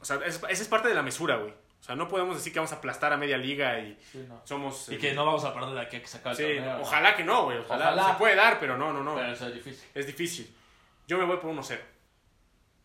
[0.00, 1.52] O sea, es- esa es parte de la mesura, güey.
[1.52, 4.40] O sea, no podemos decir que vamos a aplastar a media liga y Sí, no.
[4.44, 4.88] somos.
[4.88, 6.54] Y eh, que no vamos a perder de aquí a que se acabe el Sí,
[6.56, 6.82] torneo, ¿no?
[6.82, 7.58] ojalá que no, güey.
[7.58, 7.86] Ojalá.
[7.92, 8.08] Ojalá.
[8.08, 9.14] Se puede dar, pero no, no, no.
[9.14, 9.88] Pero eso es difícil.
[9.94, 10.56] Es difícil.
[11.06, 11.78] Yo me voy por 1-0.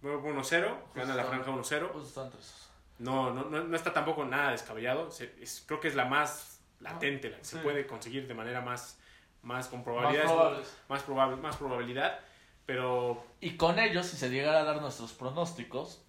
[0.01, 0.77] Me voy por 1-0.
[0.95, 1.87] Gana la franja 1-0.
[1.91, 2.69] Justo están entre esos.
[2.99, 5.11] No, no, no, no está tampoco nada descabellado.
[5.11, 8.61] Se- es- creo que es la más latente, la que se puede conseguir de manera
[8.61, 8.99] más,
[9.43, 10.29] más con probabilidades.
[10.89, 12.19] Más, probable, más probabilidad.
[12.65, 16.03] Pero Y con ellos, si se llegara a dar nuestros pronósticos,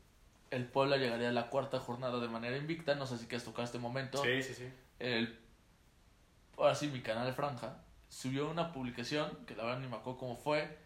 [0.50, 2.94] el Puebla llegaría a la cuarta jornada de manera invicta.
[2.94, 4.22] No sé si quieres tocar este momento.
[4.22, 4.72] sí, sí, sí.
[4.98, 5.38] El,
[6.56, 7.76] ahora sí, mi canal de Franja
[8.08, 10.76] subió una publicación que la verdad ni me acuerdo cómo fue.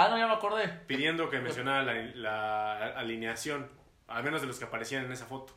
[0.00, 0.68] Ah, no, ya me acordé.
[0.86, 3.68] Pidiendo que mencionara la, la alineación,
[4.06, 5.54] al menos de los que aparecían en esa foto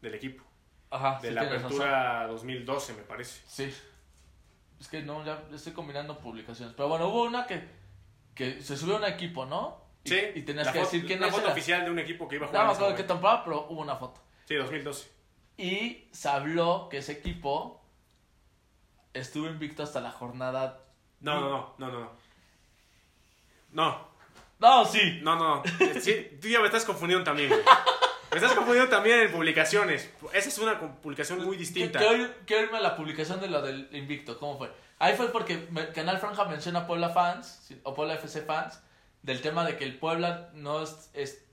[0.00, 0.44] del equipo.
[0.90, 1.82] Ajá, De sí la tienes razón.
[1.82, 3.42] apertura 2012, me parece.
[3.48, 3.74] Sí.
[4.78, 6.74] Es que no, ya estoy combinando publicaciones.
[6.76, 7.68] Pero bueno, hubo una que,
[8.36, 9.84] que se subió a un equipo, ¿no?
[10.04, 11.32] Y, Sí, y tenías que decir quién Una es.
[11.32, 11.52] foto era.
[11.52, 12.66] oficial de un equipo que iba a No jugar.
[12.66, 14.20] me en ese acuerdo qué temporada, pero hubo una foto.
[14.44, 15.10] Sí, 2012.
[15.56, 17.82] Y se habló que ese equipo
[19.12, 20.84] estuvo invicto hasta la jornada.
[21.20, 22.25] No, no, no, no, no, no.
[23.72, 24.08] No,
[24.58, 25.20] No, sí.
[25.22, 25.62] no, no.
[26.00, 27.60] Sí, tú ya me estás confundiendo también, güey.
[28.30, 30.10] Me estás confundiendo también en publicaciones.
[30.32, 31.98] Esa es una publicación muy distinta.
[31.98, 34.38] Quiero, irme a la publicación de lo del invicto.
[34.38, 34.70] ¿Cómo fue?
[34.98, 38.80] Ahí fue porque me- Canal Franja menciona a Puebla Fans o Puebla FC Fans
[39.22, 41.44] del tema de que el Puebla no es, es-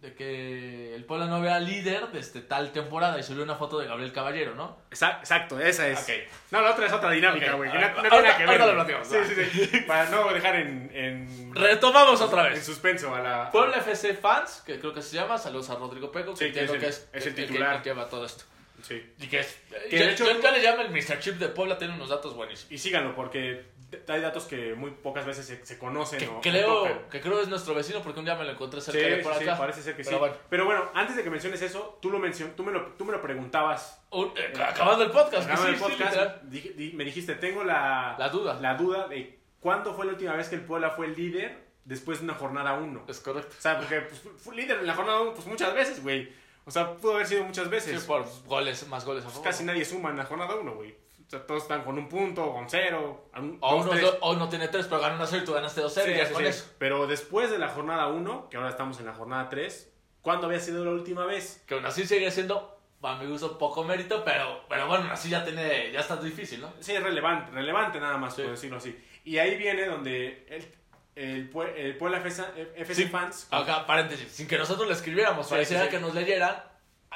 [0.00, 3.86] de que el Puebla no vea líder desde tal temporada y subió una foto de
[3.88, 4.78] Gabriel Caballero, ¿no?
[4.92, 6.06] Exa- Exacto, esa es.
[6.52, 7.68] No, la otra es otra dinámica, güey.
[7.72, 8.60] no, no tiene nada que ver.
[8.60, 9.80] lo Sí, sí, sí.
[9.88, 12.64] Para no dejar en, en, Retomamos otra en vez.
[12.64, 13.50] suspenso a la.
[13.50, 16.60] Puebla FC Fans, que creo que se llama, saludos a Rodrigo Peco, que Sí, que
[16.60, 17.82] entiendo es el- que es, es el que- titular.
[17.82, 18.44] que lleva todo esto.
[18.82, 19.02] Sí.
[19.18, 19.58] Y que es.
[19.90, 21.18] Que yo, de hecho- yo- yo le llamo el Mr.
[21.18, 22.70] Chip de Puebla, tiene unos datos buenísimos.
[22.70, 23.64] Y síganlo, porque
[24.08, 26.18] hay datos que muy pocas veces se, se conocen.
[26.18, 28.92] Que o- creo, que creo es nuestro vecino porque un día me lo encontré Sí,
[28.92, 29.58] cerca de sí, por sí, acá.
[29.58, 30.20] parece ser que Pero sí.
[30.20, 30.34] bueno.
[30.50, 33.12] Pero bueno, antes de que menciones eso, tú, lo mencion tú, me, lo, tú me
[33.12, 34.02] lo preguntabas.
[34.10, 38.16] Un- eh, acabando el podcast, acabando sí, el sí, podcast, di- me dijiste, tengo la,
[38.18, 38.58] La duda.
[38.60, 42.18] la duda de cuándo fue la última vez que el Puebla fue el líder después
[42.18, 43.04] de una jornada 1.
[43.08, 43.54] Es correcto.
[43.58, 46.30] O sea, porque pues, fue líder en la jornada 1 pues, muchas veces, güey.
[46.66, 48.04] O sea, pudo haber sido muchas Sí, veces.
[48.04, 49.48] por goles, más goles a Pues favor.
[49.50, 50.94] casi nadie suma en la jornada 1, güey.
[51.28, 53.28] O sea, todos están con un punto, con cero.
[53.36, 54.12] un- O uno, tres.
[54.22, 56.32] o no tiene tres, pero gana una 0 y tú ganaste 2-0 Sí, y ya
[56.32, 56.48] con sí.
[56.48, 56.72] eso.
[56.78, 60.58] Pero después de la jornada 1, que ahora estamos en la jornada 3, ¿cuándo había
[60.58, 61.62] sido la última vez?
[61.66, 65.28] Que aún así sigue siendo, a mi gusto, poco mérito, pero, pero bueno, aún así
[65.28, 66.72] ya tiene, ya está difícil, ¿no?
[66.80, 68.40] Sí, es relevante, relevante nada más, Sí.
[68.42, 68.98] por decirlo así.
[69.24, 70.74] Y ahí viene donde el,
[71.14, 72.42] el, el Puebla FC,
[72.74, 73.04] FC Sí.
[73.10, 73.48] Fans...
[73.50, 76.56] Acá, paréntesis, sin que nosotros le escribiéramos, pareciera que nos leyeran,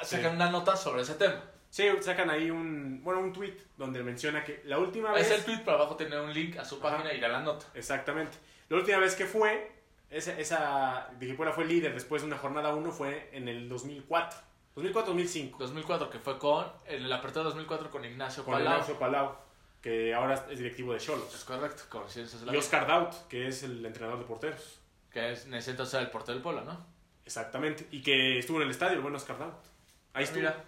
[0.03, 1.41] sacan una nota sobre ese tema.
[1.73, 5.25] Sí, sacan ahí un, bueno, un tweet donde menciona que la última vez...
[5.25, 6.97] Es el tweet, pero abajo tiene un link a su Ajá.
[6.97, 7.65] página y a la nota.
[7.73, 8.37] Exactamente.
[8.69, 9.71] La última vez que fue,
[10.11, 14.39] esa, esa Puebla fue líder después de una jornada 1 fue en el 2004.
[14.75, 15.57] 2004-2005.
[15.57, 18.73] 2004, que fue con, en la apertura de 2004 con Ignacio Con Palau.
[18.73, 19.35] Ignacio Palau,
[19.81, 21.33] que ahora es directivo de Cholos.
[21.33, 21.85] Es correcto,
[22.45, 22.57] la Y.
[22.57, 24.79] Oscar Daut, que es el entrenador de porteros.
[25.11, 26.85] Que es, necesita ser el portero del Puebla, ¿no?
[27.25, 27.87] Exactamente.
[27.89, 29.55] Y que estuvo en el estadio, el buen Oscar Daut.
[30.13, 30.41] Ahí estuvo.
[30.41, 30.63] Mira.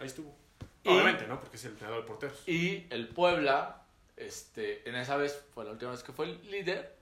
[0.00, 0.47] Ahí estuvo.
[0.88, 1.38] Y- Obviamente, ¿no?
[1.40, 2.48] Porque es el entrenador de porteros.
[2.48, 3.82] Y el Puebla,
[4.16, 6.96] este, en esa vez fue la última vez que fue el líder.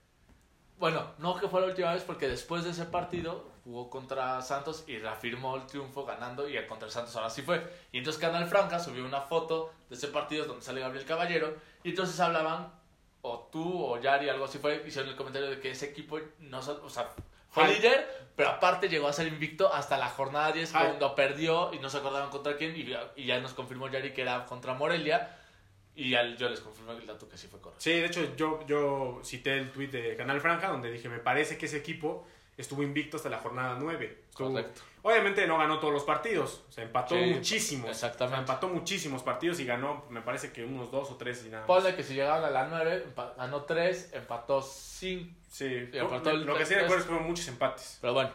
[0.79, 4.85] Bueno, no que fue la última vez porque después de ese partido jugó contra Santos
[4.87, 7.67] y reafirmó el triunfo ganando y el contra Santos ahora sí fue.
[7.93, 11.91] Y entonces Canal Franca subió una foto de ese partido donde sale Gabriel Caballero y
[11.91, 12.71] entonces hablaban,
[13.23, 16.59] o tú o Yari, algo así fue, hicieron el comentario de que ese equipo no,
[16.59, 17.09] o sea,
[17.65, 20.87] fue líder, pero aparte llegó a ser invicto hasta la jornada 10 Ay.
[20.89, 24.13] cuando perdió y no se acordaban contra quién y, ya- y ya nos confirmó Yari
[24.13, 25.37] que era contra Morelia
[25.95, 27.83] y ya yo les confirmé el dato que sí fue correcto.
[27.83, 31.57] Sí, de hecho, yo, yo cité el tweet de Canal Franja donde dije, me parece
[31.57, 32.27] que ese equipo
[32.57, 34.25] estuvo invicto hasta la jornada 9.
[34.31, 34.81] Estuvo- Correcto.
[35.03, 37.91] Obviamente no ganó todos los partidos, se empató Sí, muchísimos.
[37.91, 38.25] exactamente.
[38.35, 41.49] O sea, empató muchísimos partidos y ganó, me parece que unos dos o tres y
[41.49, 41.61] nada.
[41.61, 41.67] más.
[41.69, 46.57] Ponle que si llegaban a la 9, ganó 3, empató 5, Sí, empató el- lo
[46.57, 47.99] que sí recuerdo es que fueron muchos empates.
[48.01, 48.31] pero bueno,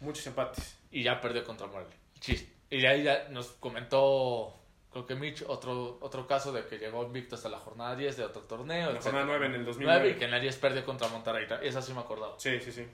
[0.00, 0.78] Muchos empates.
[0.90, 1.94] y ya perdió contra Morelia.
[2.20, 2.50] Sí.
[2.70, 4.54] Y de ahí ya nos comentó,
[4.90, 8.24] creo que Mitch, otro, otro caso de que llegó invicto hasta la jornada 10 de
[8.24, 8.92] otro torneo.
[8.92, 10.16] La jornada 9 en el 9 y 2009.
[10.16, 11.46] que en la 10 perdió contra Monterrey.
[11.62, 12.34] Esa sí me acordaba.
[12.38, 12.86] Sí, sí, sí.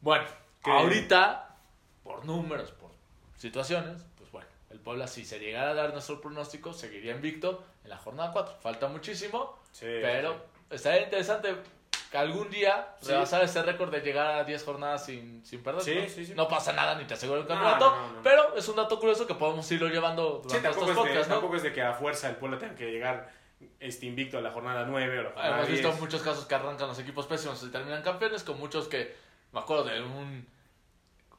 [0.00, 0.24] Bueno,
[0.62, 1.56] Que- ahorita,
[2.02, 2.90] por números, por
[3.36, 7.90] situaciones, pues bueno, el Puebla si se llegara a dar nuestro pronóstico, seguiría invicto en
[7.90, 8.56] la jornada 4.
[8.60, 10.74] Falta muchísimo, Sí, pero sí.
[10.76, 11.54] estaría interesante
[12.14, 13.10] algún día Sí.
[13.10, 15.82] rebasar ese récord de llegar a 10 jornadas sin, sin perder.
[15.82, 16.08] Sí, ¿no?
[16.08, 16.34] sí, sí.
[16.34, 18.22] No pasa nada ni te aseguro el campeonato, no, no.
[18.22, 21.28] pero es un dato curioso que podemos irlo llevando durante tampoco estos es, de, podcasts,
[21.28, 21.34] ¿no?
[21.34, 23.30] tampoco es de que a fuerza el Puebla tenga que llegar
[23.80, 25.80] este invicto a la jornada 9 o la jornada Hemos 10.
[25.82, 29.14] visto muchos casos que arrancan los equipos pésimos y terminan campeones, con muchos que,
[29.52, 30.46] me acuerdo de un,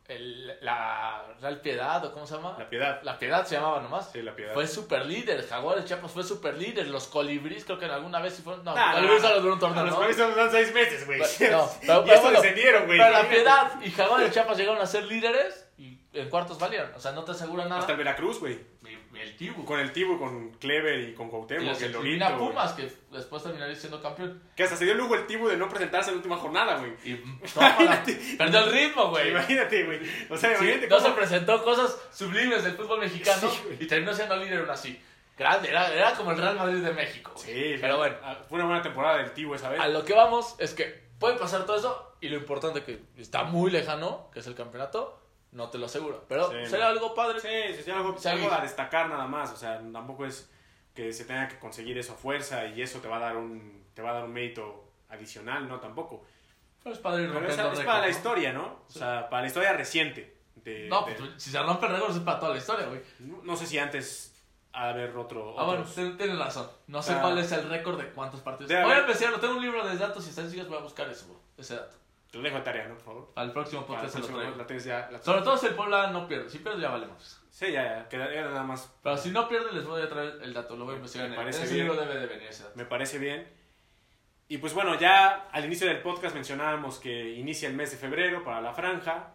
[0.08, 2.56] el- la Real Piedad, o cómo se llama?
[2.58, 3.00] La piedad.
[3.04, 4.12] La Piedad se llamaba nomás.
[4.12, 4.54] Sí, la piedad.
[4.54, 8.34] Fue super líder, Jaguares Chiapas fue super líder, los Colibríes creo que en alguna vez
[8.36, 9.28] sí fueron, no, Ah, Colibríes no.
[9.30, 11.20] solo duró un torneo, los cuales son son seis meses, güey.
[11.20, 11.70] No, pero-
[12.08, 12.98] y eso bueno, descendieron, güey.
[12.98, 17.00] Pero la Piedad y Jaguares Chiapas llegaron a ser líderes y en cuartos valieron, o
[17.00, 17.82] sea, no te asegura nada.
[17.82, 18.60] Hasta el Veracruz, güey.
[19.20, 19.66] Y- y el Tibu.
[19.66, 22.38] Con el Tibu, con Clever y con Y Cuauhtémoc, los el Lorito.
[22.38, 24.42] Pumas, que después terminaría siendo campeón.
[24.56, 26.94] Que hasta se dio lujo el Tibu de no presentarse en la última jornada, güey.
[27.04, 27.16] Y
[27.54, 28.04] tómala,
[28.38, 29.30] perdió el ritmo, güey.
[29.32, 30.00] Imagínate, güey.
[30.30, 31.08] O sea, Sí, imagínate no cómo...
[31.10, 35.02] se presentó cosas sublimes del fútbol mexicano Sí, y terminó siendo líder aún así.
[35.38, 37.32] Grande, era, era como el Real Madrid de México.
[37.38, 38.18] Sí, pero bueno,
[38.50, 39.80] Fue una buena temporada del Tibu esa vez.
[39.80, 43.44] a lo que vamos es que puede pasar todo eso y lo importante que está
[43.44, 45.18] muy lejano, que es el campeonato,
[45.52, 46.26] no te lo aseguro.
[46.28, 46.92] Pero Sí, sería no.
[46.92, 47.40] algo padre.
[47.40, 48.28] Sí, sí, sí, algo, Sí.
[48.28, 49.52] algo a destacar nada más.
[49.52, 50.50] O sea, tampoco es
[50.94, 53.86] que se tenga que conseguir eso a fuerza y eso te va a dar un,
[53.94, 55.80] te va a dar un mérito adicional, ¿no?
[55.80, 56.24] Tampoco.
[56.84, 58.10] Pero es padre Pero es, es para la récords, ¿no?
[58.10, 58.80] historia, ¿no?
[58.88, 60.38] O sea, para la historia reciente.
[60.56, 63.02] De, No, de- pues, si se rompe el récord es para toda la historia, güey.
[63.20, 64.36] no, no sé si antes
[64.74, 65.56] ha de haber otro.
[65.58, 65.96] Ah, bueno, otros.
[65.96, 66.70] ten- tienes razón.
[66.88, 67.22] No sé Ah.
[67.22, 68.70] cuál es el récord de cuántos partidos.
[68.72, 69.40] Voy a haber- investigarlo.
[69.40, 70.68] Tengo un libro de datos y estadísticas.
[70.68, 71.26] Voy a buscar eso,
[71.58, 71.96] ese dato.
[72.32, 72.94] Te lo dejo de tarea, ¿no?
[72.96, 73.32] Por favor.
[73.36, 74.56] Al próximo podcast se lo traigo.
[74.56, 75.10] la tienes ya.
[75.12, 76.50] la- Sobre todo si el Puebla no pierde.
[76.50, 77.42] Si pierde ya valemos.
[77.50, 78.08] Sí, ya, ya.
[78.10, 78.94] Quedaría nada más.
[79.02, 80.76] Pero si no pierde les voy a traer el dato.
[80.76, 81.88] Lo voy a investigar Me en el parece ese bien.
[81.88, 82.76] libro debe de venir ese dato.
[82.78, 83.52] Me parece bien.
[84.48, 88.44] Y pues bueno, ya al inicio del podcast mencionábamos que inicia el mes de febrero
[88.44, 89.34] para la franja.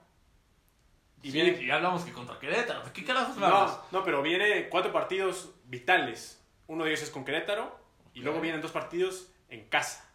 [1.23, 1.63] Y Y, viene.
[1.63, 2.85] y hablamos que contra Querétaro.
[2.85, 6.45] ¿De qué carajos me No, no, pero viene cuatro partidos vitales.
[6.69, 7.77] Uno de ellos es con Querétaro.
[8.13, 8.25] Y Ok.
[8.27, 10.09] luego vienen dos partidos en casa.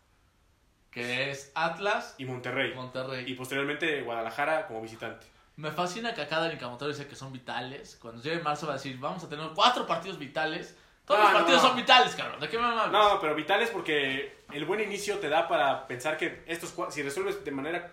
[0.91, 2.71] Que es Atlas Y Monterrey.
[2.71, 3.25] y Monterrey.
[3.27, 5.25] Y posteriormente Guadalajara como visitante.
[5.55, 7.97] Me fascina que acá Dani Camotero dice que son vitales.
[8.01, 10.75] Cuando llegue marzo va a decir, vamos a tener cuatro partidos vitales.
[11.05, 11.67] Todos No, los partidos no.
[11.69, 12.39] son vitales, cabrón.
[12.39, 12.91] ¿De qué me hablas?
[12.91, 17.43] No, pero vitales porque el buen inicio te da para pensar que estos si resuelves
[17.43, 17.91] de manera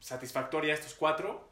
[0.00, 1.48] satisfactoria estos cuatro,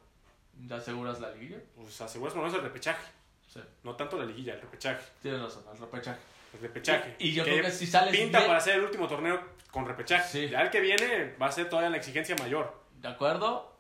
[0.67, 1.59] ¿Ya aseguras la liguilla?
[1.77, 3.07] pues aseguras por lo menos el repechaje.
[3.49, 5.05] Sí, No tanto la liguilla, el repechaje.
[5.23, 6.21] tienes razón, el repechaje.
[6.55, 7.15] El repechaje.
[7.19, 9.41] Y yo creo que si sales Pinta bien- para ser el último torneo
[9.71, 10.29] con repechaje.
[10.29, 10.49] Sí.
[10.51, 12.83] Ya el que viene va a ser todavía la exigencia mayor.
[13.01, 13.79] ¿De acuerdo?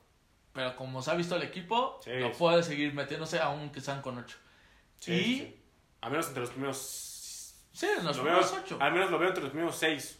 [0.52, 2.10] Pero como se ha visto el equipo, Sí.
[2.20, 4.36] no puede seguir metiéndose aunque sean con ocho.
[4.98, 5.56] Sí, y sí.
[6.02, 6.76] A menos entre los primeros.
[7.72, 8.78] sí, en los lo primeros veo- ocho.
[8.80, 10.19] Al menos lo veo entre los primeros seis.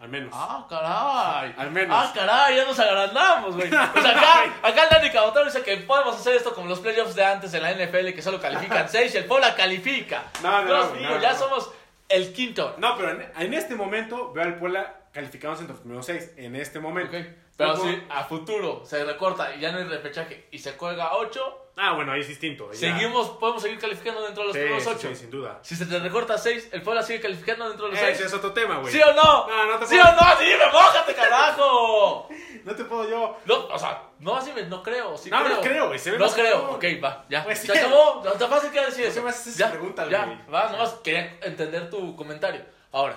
[0.00, 0.30] Al menos.
[0.34, 1.54] Ah, caray.
[1.58, 1.94] Al menos.
[1.94, 3.68] Ah, caray, ya nos agrandamos, güey.
[3.92, 7.24] Pues acá, acá el Dani Cabotero dice que podemos hacer esto como los playoffs de
[7.24, 10.24] antes en la NFL, que solo califican seis y el Puebla califica.
[10.42, 11.38] No, no, Dios no, mío, no, ya no.
[11.38, 11.70] somos
[12.08, 12.76] el quinto.
[12.78, 16.30] No, pero en, en este momento veo al Puebla calificados entre los primeros seis.
[16.36, 17.16] En este momento.
[17.16, 17.24] Ok,
[17.58, 21.69] Pero si a futuro se recorta y ya no hay repechaje y se juega ocho,
[21.82, 22.70] Ah, bueno, ahí es distinto.
[22.72, 25.08] ya- seguimos, podemos seguir calificando dentro de los Sí, primeros sí, ocho.
[25.08, 25.58] sí, sin duda.
[25.62, 28.26] Si se te recorta seis, el Puebla sigue calificando dentro de los Ese seis.
[28.26, 28.92] es otro tema, güey.
[28.92, 29.48] ¿Sí o no?
[29.48, 30.40] No, no te ¿Sí puedo- o no?
[30.40, 32.28] Dime, mójate, carajo.
[32.64, 33.38] No te puedo yo.
[33.46, 35.56] No, o sea, no así me- no creo, sí No, creo.
[35.56, 37.42] no creo, güey, se No más creo, ok, va, ya.
[37.42, 37.78] Pues se sí.
[37.78, 39.14] acabó, no te fácil que decir ¿Por eso.
[39.14, 39.72] qué me haces esas
[40.10, 42.62] ya, va, nomás quería entender tu comentario.
[42.92, 43.16] Ahora,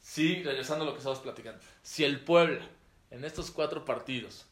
[0.00, 1.60] sí, regresando a lo que estamos platicando.
[1.82, 2.64] Si el Puebla,
[3.10, 4.46] en estos cuatro partidos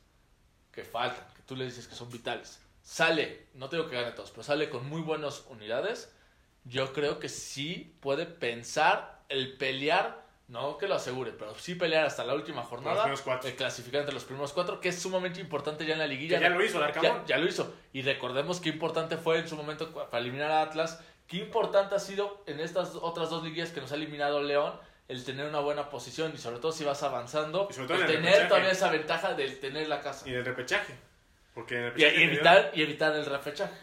[0.72, 4.12] que faltan, que tú le dices que son vitales, sale, no te digo que gane
[4.12, 6.14] todos, pero sale con muy buenas unidades,
[6.64, 12.05] yo creo que sí puede pensar el pelear, no que lo asegure, pero sí pelear
[12.05, 13.05] hasta la última jornada,
[13.45, 16.39] el clasificar entre los primeros cuatro, que es sumamente importante ya en la liguilla.
[16.39, 17.22] Que ya lo hizo el Arcamón.
[17.26, 17.74] Ya, ya lo hizo.
[17.93, 21.01] Y recordemos qué importante fue en su momento para eliminar a Atlas.
[21.26, 24.74] Qué importante ha sido en estas otras dos liguillas que nos ha eliminado León
[25.09, 28.03] el tener una buena posición y sobre todo si vas avanzando, Y sobre todo el
[28.05, 28.49] en el tener repechaje.
[28.49, 30.28] todavía esa ventaja de tener la casa.
[30.28, 30.95] Y en el repechaje.
[31.55, 32.12] Porque en el Y, repechaje.
[32.12, 33.74] y te dio- evitar, y evitar el refechaje.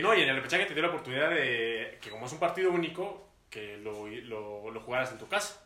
[0.00, 2.70] No, y en el repechaje te dio la oportunidad de que, como es un partido
[2.70, 5.60] único, que lo, lo, lo jugaras en tu casa.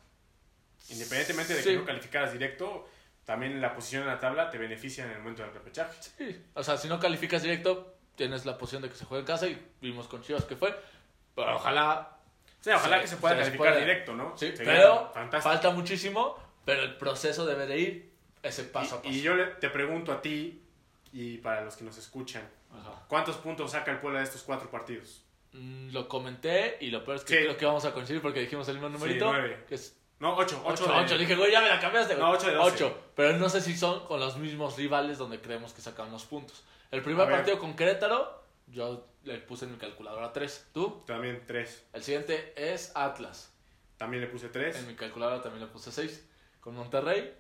[0.91, 1.71] Independientemente de Sí.
[1.71, 2.89] que no calificaras directo,
[3.25, 5.93] también la posición en la tabla te beneficia en el momento del repechaje.
[6.01, 6.45] Sí.
[6.55, 9.47] O sea, si no calificas directo, tienes la posición de que se juegue en casa
[9.49, 10.75] y vimos con Chivas que fue.
[11.35, 12.15] Pero ojalá
[12.61, 13.81] Sí, ojalá Sí, que se pueda se calificar puede.
[13.81, 14.37] directo, ¿no?
[14.37, 15.43] Sí, Sería pero fantástico.
[15.55, 18.11] falta muchísimo, pero el proceso debe de ir
[18.43, 19.15] ese paso a Y, paso.
[19.15, 20.61] y yo te pregunto a ti
[21.13, 23.05] y para los que nos escuchan, Ajá.
[23.09, 25.25] ¿cuántos puntos saca el Puebla de estos cuatro partidos?
[25.53, 27.45] Mm, lo comenté y lo peor es que Sí.
[27.45, 29.27] creo que vamos a coincidir porque dijimos el mismo numerito.
[29.33, 29.65] nueve.
[29.69, 30.61] Que es No, ocho.
[30.65, 30.93] 8, Ocho.
[30.97, 31.15] 8.
[31.15, 32.17] de- Dije, güey, ya me la cambiaste.
[32.17, 32.27] güey.
[32.27, 32.57] No, de doce.
[32.59, 32.99] Ocho.
[33.15, 36.65] Pero no sé si son con los mismos rivales donde creemos que sacan los puntos.
[36.91, 40.71] El primer partido con Querétaro, yo le puse en mi calculadora 3.
[40.75, 41.05] ¿Tú?
[41.07, 41.85] También tres.
[41.93, 43.53] El siguiente es Atlas.
[43.97, 44.77] También le puse tres.
[44.77, 46.29] En mi calculadora también le puse 6.
[46.61, 47.33] Con Monterrey,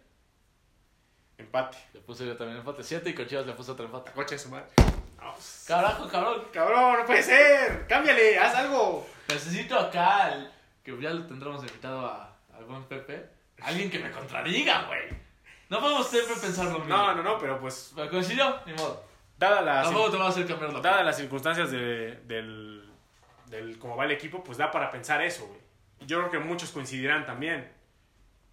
[1.38, 1.78] Empate.
[1.94, 4.10] Le puse yo también empate 7 y con Chivas le puse otro empate.
[4.12, 4.66] Coche de su madre.
[5.16, 5.64] Vamos.
[5.66, 6.42] Carajo, cabrón.
[6.52, 7.86] Cabrón, no puede ser.
[7.86, 9.06] Cámbiale, haz algo.
[9.28, 13.28] Necesito acá, al- que ya lo tendremos invitado a, al buen Pepe.
[13.62, 15.00] Alguien que me contradiga, güey.
[15.68, 16.96] No podemos siempre pensar lo mismo.
[16.96, 19.04] No, no, no, pero pues, Pero coincidió, ni modo.
[19.36, 22.88] dada la, Tampoco te va a hacer cambiar la dadas las circunstancias de- del,
[23.46, 25.60] del cómo va el equipo, pues da para pensar eso, güey.
[26.06, 27.70] Yo creo que muchos coincidirán también.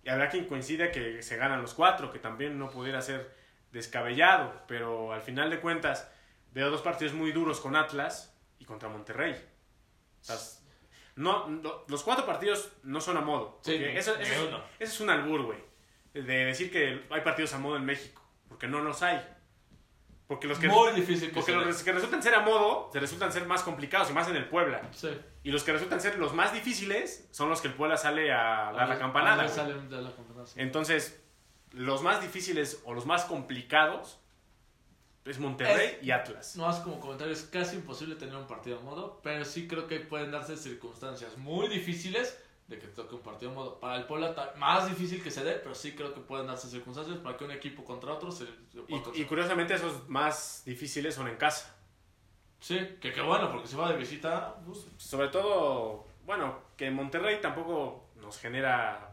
[0.06, 3.36] Y habrá quien coincida que se ganan los cuatro, que también no pudiera ser
[3.72, 4.64] descabellado.
[4.68, 6.10] Pero al final de cuentas,
[6.53, 9.34] veo dos partidos muy duros con Atlas y contra Monterrey.
[9.34, 10.38] O sea,
[11.16, 13.60] no, no- los cuatro partidos no son a modo.
[13.64, 15.60] Sí, eso, es- eso es un albur, güey.
[16.14, 18.22] De decir que hay partidos a modo en México.
[18.47, 19.22] Porque no los hay.
[20.28, 23.32] Porque los que, Muy difícil que porque los que resultan ser a modo, se resultan
[23.32, 24.82] ser más complicados y más en el Puebla.
[24.91, 25.09] Sí.
[25.43, 28.71] Y los que resultan ser los más difíciles son los que el Puebla sale a
[28.73, 29.43] dar la campanada.
[29.43, 29.55] Güey.
[29.55, 30.59] salen de la campanada, sí.
[30.59, 31.21] Entonces,
[31.71, 34.19] los más difíciles o los más complicados
[35.26, 36.55] es Monterrey y Atlas.
[36.55, 39.88] No más como comentario, es casi imposible tener un partido a modo, pero sí creo
[39.88, 42.38] que pueden darse circunstancias muy difíciles
[42.68, 43.80] de que toque un partido modo.
[43.80, 47.18] Para el Puebla más difícil que se dé, pero sí creo que pueden darse circunstancias
[47.20, 51.28] para que un equipo contra otro se, se pueda Y, curiosamente esos más difíciles son
[51.28, 51.76] en casa.
[52.59, 57.39] Sí, que qué bueno, porque si va de visita, pues, Sobre todo, bueno, que Monterrey
[57.39, 59.11] tampoco nos genera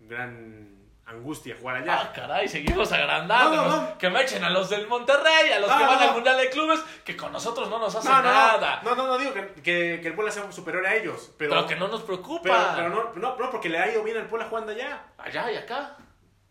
[0.00, 2.00] gran angustia jugar allá.
[2.00, 3.56] Ah, caray, seguimos agrandando.
[3.56, 3.98] No, no, no.
[3.98, 6.80] Que me echen a los del Monterrey, a los que van al Mundial de Clubes,
[7.04, 8.80] que con nosotros no nos no, nada.
[8.82, 11.66] no, no, no, digo que, que, que el Puebla sea superior a ellos, pero, pero,
[11.66, 12.42] que no nos preocupa.
[12.42, 15.02] pero, pero no, no, no, porque le ha ido bien al Puebla jugando allá.
[15.18, 15.96] Allá y acá.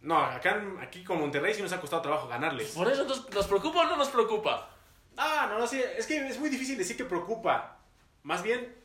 [0.02, 2.72] No, acá, aquí con Monterrey sí nos ha costado trabajo ganarles.
[2.72, 4.70] Por eso entonces, ¿nos preocupa o no nos preocupa?
[5.18, 7.78] Ah, no, no, sí, es que es muy difícil decir que preocupa.
[8.24, 8.76] Más bien,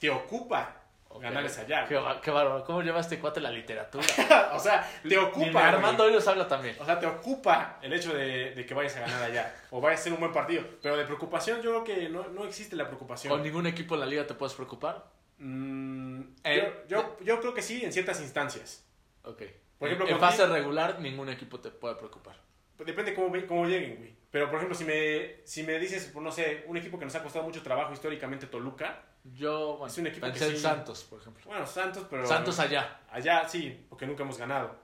[0.00, 0.83] te ocupa
[1.20, 1.86] ganarles allá.
[1.86, 2.64] Qué, qué bárbaro.
[2.64, 4.04] ¿Cómo lleva este cuate la literatura?
[4.54, 5.68] o sea, te Ni ocupa.
[5.68, 6.14] Armando güey.
[6.14, 6.76] Hoyos habla también.
[6.80, 9.54] O sea, te ocupa el hecho de, de que vayas a ganar allá.
[9.70, 10.64] O vayas a ser un buen partido.
[10.82, 13.32] Pero de preocupación, yo creo que no, no existe la preocupación.
[13.32, 15.04] ¿Con ningún equipo en la liga te puedes preocupar?
[15.38, 18.84] Mm, Eh, yo, yo, yo creo que sí, en ciertas instancias.
[19.24, 19.42] Ok.
[19.78, 22.36] Por ejemplo, en fase regular, ningún equipo te puede preocupar.
[22.78, 24.14] Depende cómo, cómo lleguen, güey.
[24.30, 27.14] Pero, por ejemplo, si me, si me dices, pues, no sé, un equipo que nos
[27.14, 29.02] ha costado mucho trabajo históricamente, Toluca.
[29.32, 31.44] Yo, bueno, Es un equipo pensé que sí- Santos, por ejemplo.
[31.46, 32.26] Bueno, Santos, pero...
[32.26, 33.00] Santos allá.
[33.10, 34.76] Allá sí, porque nunca hemos ganado.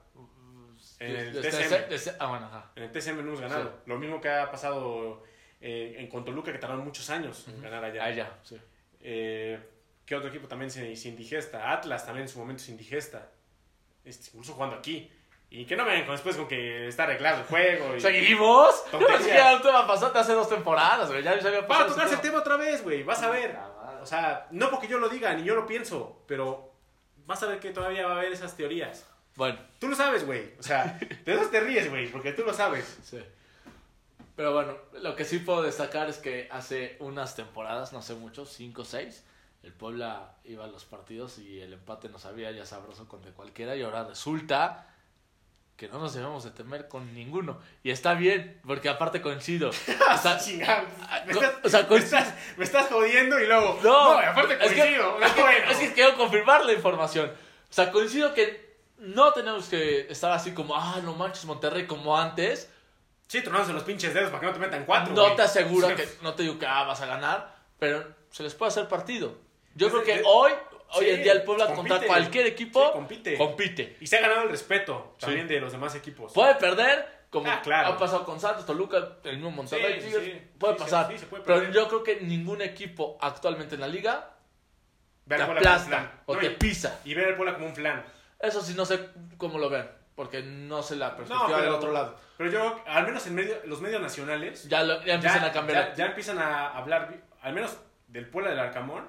[0.99, 2.71] En el desde- ah, bueno, ajá.
[2.75, 3.69] En el TSM no hemos ganado.
[3.69, 3.75] Sí.
[3.87, 5.23] Lo mismo que ha pasado
[5.59, 8.03] eh, en con Toluca, que tardaron muchos años en ganar allá.
[8.03, 8.57] Allá, sí.
[8.99, 9.59] Eh,
[10.05, 11.71] ¿Qué otro equipo también se, se indigesta?
[11.71, 13.31] Atlas también en su momento se indigesta.
[14.03, 15.11] Este, incluso jugando aquí.
[15.53, 17.97] Y que no me vengan después con que está arreglado el juego.
[17.97, 17.99] Y...
[17.99, 18.85] ¿Seguimos?
[19.25, 21.21] Ya el tema pasó hace dos temporadas, güey.
[21.21, 23.03] Ya, ya había pasado a ese tocarse el tema otra vez, güey.
[23.03, 23.57] Vas a ver.
[23.57, 24.01] Ah, madre.
[24.01, 26.73] O sea, no porque yo lo diga, ni yo lo pienso, pero
[27.25, 29.05] vas a ver que todavía va a haber esas teorías.
[29.35, 30.53] Bueno, Tú lo sabes, güey.
[30.57, 32.99] O sea, de eso te ríes, güey, porque tú lo sabes.
[33.03, 33.19] sí.
[34.37, 38.45] Pero bueno, lo que sí puedo destacar es que hace unas temporadas, no sé mucho,
[38.45, 39.25] cinco o seis,
[39.61, 43.75] el Puebla iba a los partidos y el empate nos había ya sabroso contra cualquiera
[43.75, 44.90] y ahora resulta
[45.75, 47.59] que no nos debemos de temer con ninguno.
[47.83, 49.69] Y está bien, porque aparte coincido.
[50.13, 50.87] O sea, Chingado.
[51.25, 53.79] Me estás, o sea, me estás, me estás jodiendo y luego.
[53.83, 55.19] No, aparte es que, coincido.
[55.23, 55.71] es, que, No, bueno.
[55.71, 57.29] es que quiero confirmar la información.
[57.29, 62.17] O sea, coincido que no tenemos que estar así como, ah, no manches, Monterrey como
[62.17, 62.69] antes.
[63.27, 65.13] Sí, tronándose los pinches dedos para que no te metan cuatro.
[65.13, 65.35] no güey.
[65.35, 68.69] te aseguro que, no te digo que ah, vas a ganar, pero se les puede
[68.69, 69.35] hacer partido.
[69.73, 70.51] Yo creo que hoy,
[70.93, 71.89] hoy en día el Puebla compite.
[71.89, 73.37] contra cualquier equipo compite.
[73.37, 73.97] compite.
[73.99, 76.33] Y se ha ganado el respeto también de los demás equipos.
[76.33, 77.89] Puede perder, como Ah, claro.
[77.89, 81.11] ha pasado con Santos, Toluca, el mismo Monterrey, puede pasar.
[81.11, 84.29] sí, se puede pero yo creo que ningún equipo actualmente en la liga
[85.25, 86.99] Ver te aplasta o No, te pisa.
[87.05, 88.03] Y ver al Puebla como un flan.
[88.39, 91.73] Eso sí, no sé cómo lo ven, porque no sé la No, perspectiva pero, del
[91.73, 92.17] otro lado.
[92.37, 95.89] Pero yo, al menos en medio, los medios nacionales, Ya, lo- ya empiezan a cambiar.
[95.91, 97.77] ya, ya empiezan a hablar, al menos
[98.07, 99.07] del Puebla del Arcamón,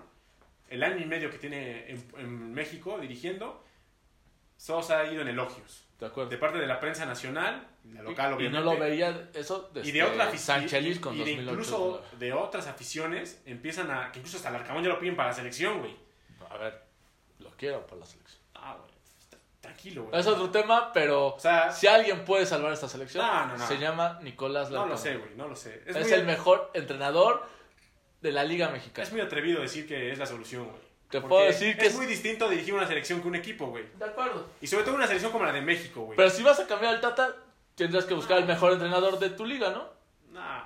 [0.72, 3.64] el año y medio que tiene en, en México dirigiendo,
[4.56, 5.86] Sosa ha ido en elogios.
[5.98, 6.30] de acuerdo.
[6.30, 9.92] De parte de la prensa nacional, la local y no lo veía eso desde y
[9.92, 11.50] de otra Sanchelis con y de 2008.
[11.50, 15.30] incluso de otras aficiones empiezan a que incluso hasta el Arcamón ya lo piden para
[15.30, 15.96] la selección güey
[16.48, 16.80] A ver,
[17.40, 18.40] lo quiero para la selección.
[18.54, 18.92] ah güey
[19.60, 23.46] tranquilo güey Es otro tema, pero o sea si alguien puede salvar esta selección, No,
[23.46, 23.66] no, no.
[23.66, 25.02] se llama Nicolás no lo Larcamón.
[25.02, 27.44] sé güey no lo sé Es, es, muy, el mejor entrenador
[28.22, 29.06] de la Liga Mexicana.
[29.06, 31.92] es muy atrevido decir que es la solución güey Te Porque puedo decir que es
[31.92, 34.48] es- muy distinto dirigir una selección que un equipo güey De acuerdo.
[34.60, 36.94] y sobre todo una selección como la de México güey Pero si vas a cambiar
[36.94, 37.34] al Tata,
[37.74, 39.84] tendrás que buscar el mejor entrenador de tu liga, ¿no?
[40.32, 40.62] Nah.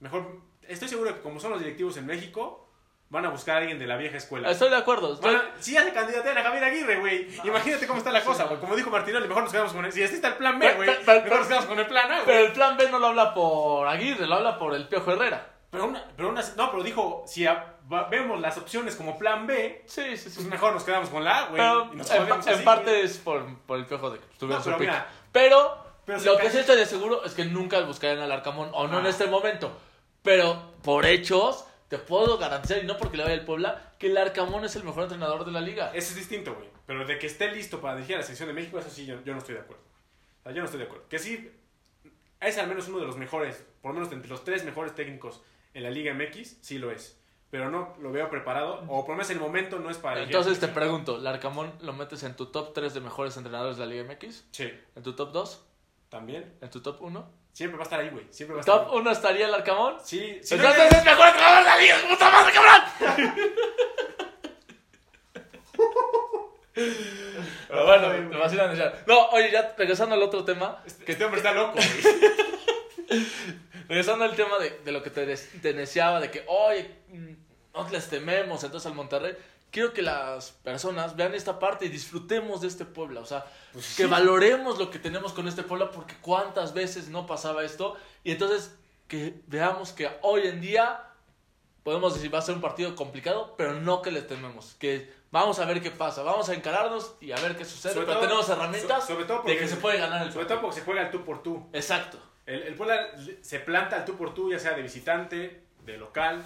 [0.00, 2.66] mejor estoy seguro que como son los directivos en México
[3.10, 4.48] van a buscar a alguien de la vieja escuela.
[4.52, 5.14] Estoy de acuerdo.
[5.14, 7.26] estoy- Van a- sí hace candidatura a Javier Aguirre, güey.
[7.44, 8.60] Imagínate cómo está la cosa, güey.
[8.60, 9.90] Como dijo Martinoli, mejor nos quedamos con el...
[9.92, 11.86] Si así está el plan B, Pero- güey, pero- pero- mejor nos quedamos con el
[11.86, 12.46] plan A, Pero güey.
[12.46, 15.44] el plan B no lo habla por Aguirre, lo habla por el Piojo Herrera.
[15.70, 17.76] Pero una, pero una, no, pero dijo, si a-
[18.10, 20.34] vemos las opciones como plan B, Sí, sí, sí.
[20.36, 21.56] pues mejor nos quedamos con la A, güey.
[21.60, 23.02] Pero y nos en, en así, parte güey.
[23.04, 24.88] es por, por el Piojo de que tuviera No, su pero pick.
[24.88, 28.32] mira, Pero, pero se lo que sí estoy de seguro es que nunca buscarían al
[28.32, 29.10] Arcamón, o no en Ah.
[29.10, 29.76] este momento.
[30.22, 34.16] Pero por hechos, te puedo garantizar, y no porque le vaya el Puebla, que el
[34.16, 35.92] Arcamón es el mejor entrenador de la liga.
[35.94, 36.68] Eso es distinto, güey.
[36.86, 39.22] Pero de que esté listo para dirigir a la selección de México, eso sí, yo,
[39.24, 39.82] yo no estoy de acuerdo.
[40.40, 41.08] O sea, yo no estoy de acuerdo.
[41.08, 41.52] Que sí,
[42.40, 45.40] es al menos uno de los mejores, por lo menos entre los tres mejores técnicos
[45.74, 47.16] en la Liga MX, sí lo es.
[47.50, 50.20] Pero no lo veo preparado, o por lo menos en el momento no es para
[50.20, 53.76] a Entonces te pregunto, ¿el Arcamón lo metes en tu top 3 de mejores entrenadores
[53.76, 54.44] de la Liga MX?
[54.52, 55.66] Sí, ¿En tu top 2?
[56.08, 56.56] también.
[56.60, 57.30] ¿En tu top 1?
[57.52, 58.24] Siempre va a estar ahí, güey.
[58.30, 58.98] Siempre va a estar ¿Top ahí.
[59.00, 59.96] 1 estaría el Arcamón?
[60.04, 60.54] Sí, sí.
[60.54, 63.34] Entonces es el mejor entrenador de la liga, puta madre, cabrón.
[67.68, 69.02] Pero bueno, te vacilan ya.
[69.06, 73.20] No, oye, ya regresando al otro tema, Que este hombre está loco, güey.
[73.90, 77.32] regresando al tema de, de lo que te, des- te deseaba, de que, oye, mm,
[77.74, 79.36] no les tememos entonces al Monterrey.
[79.70, 83.20] Quiero que las personas vean esta parte y disfrutemos de este Puebla.
[83.20, 83.44] O sea,
[83.96, 87.96] que valoremos lo que tenemos con este Puebla porque cuántas veces no pasaba esto.
[88.24, 88.74] Y entonces
[89.08, 91.04] que veamos que hoy en día
[91.84, 94.74] podemos decir va a ser un partido complicado, pero no que le tememos.
[94.80, 96.22] Que vamos a ver qué pasa.
[96.24, 97.92] Vamos a encararnos y a ver qué sucede.
[97.94, 100.32] Sobre pero todo- tenemos herramientas so- sobre todo de porque- que se puede ganar el
[100.32, 100.58] Sobre partido.
[100.58, 101.68] todo porque se juega el tú por tú.
[101.72, 102.18] Exacto.
[102.50, 106.42] El, el Puebla se planta al tú por tú, ya sea de visitante, de local.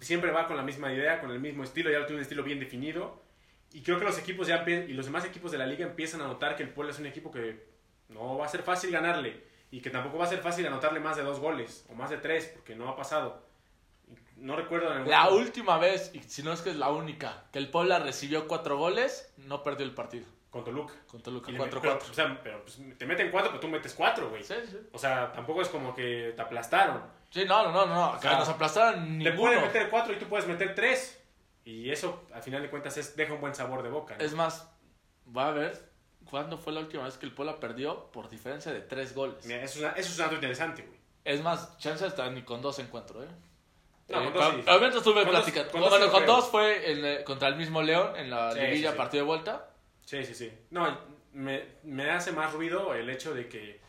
[0.00, 2.60] Siempre va con la misma idea, con el mismo estilo, ya tiene un estilo bien
[2.60, 3.22] definido.
[3.72, 6.26] Y creo que los equipos ya y los demás equipos de la liga empiezan a
[6.26, 7.66] notar que el Puebla es un equipo que
[8.08, 11.16] no va a ser fácil ganarle y que tampoco va a ser fácil anotarle más
[11.16, 13.42] de dos goles o más de tres, porque no ha pasado.
[14.36, 17.58] No recuerdo en La última vez, y si no es que es la única, que
[17.58, 20.26] el Puebla recibió cuatro goles, no perdió el partido.
[20.50, 20.94] Con Toluca.
[21.06, 21.80] Con Toluca Y le met- 4-4.
[21.80, 24.42] pero, o sea, pero, pues, te meten cuatro, pero tú metes cuatro, güey.
[24.42, 24.78] Sí, sí.
[24.92, 27.02] O sea, tampoco es como que te aplastaron.
[27.30, 28.04] Sí, no, no, no, no.
[28.06, 29.60] Acá sea, nos aplastaron Te pueden ninguno.
[29.60, 31.22] meter cuatro y tú puedes meter tres.
[31.64, 34.16] Y eso, al final de cuentas, es, deja un buen sabor de boca.
[34.18, 34.24] ¿no?
[34.24, 34.68] Es más,
[35.36, 35.88] va a ver
[36.28, 39.46] cuándo fue la última vez que el Puebla perdió por diferencia de tres goles.
[39.46, 40.98] Mira, eso, es una- eso es un dato interesante, güey.
[41.24, 43.28] Es más, chance hasta ni con dos encuentro, ¿eh?
[44.08, 44.60] No, Eh, con dos sí.
[44.66, 45.88] Obviamente estuve platicando.
[45.88, 48.96] bueno, con dos fue en, eh, contra el mismo León en la Sí, liguilla sí.
[48.96, 49.69] partido de vuelta.
[50.10, 50.52] Sí, sí, sí.
[50.70, 50.98] No,
[51.34, 53.80] me, me hace más ruido el hecho de que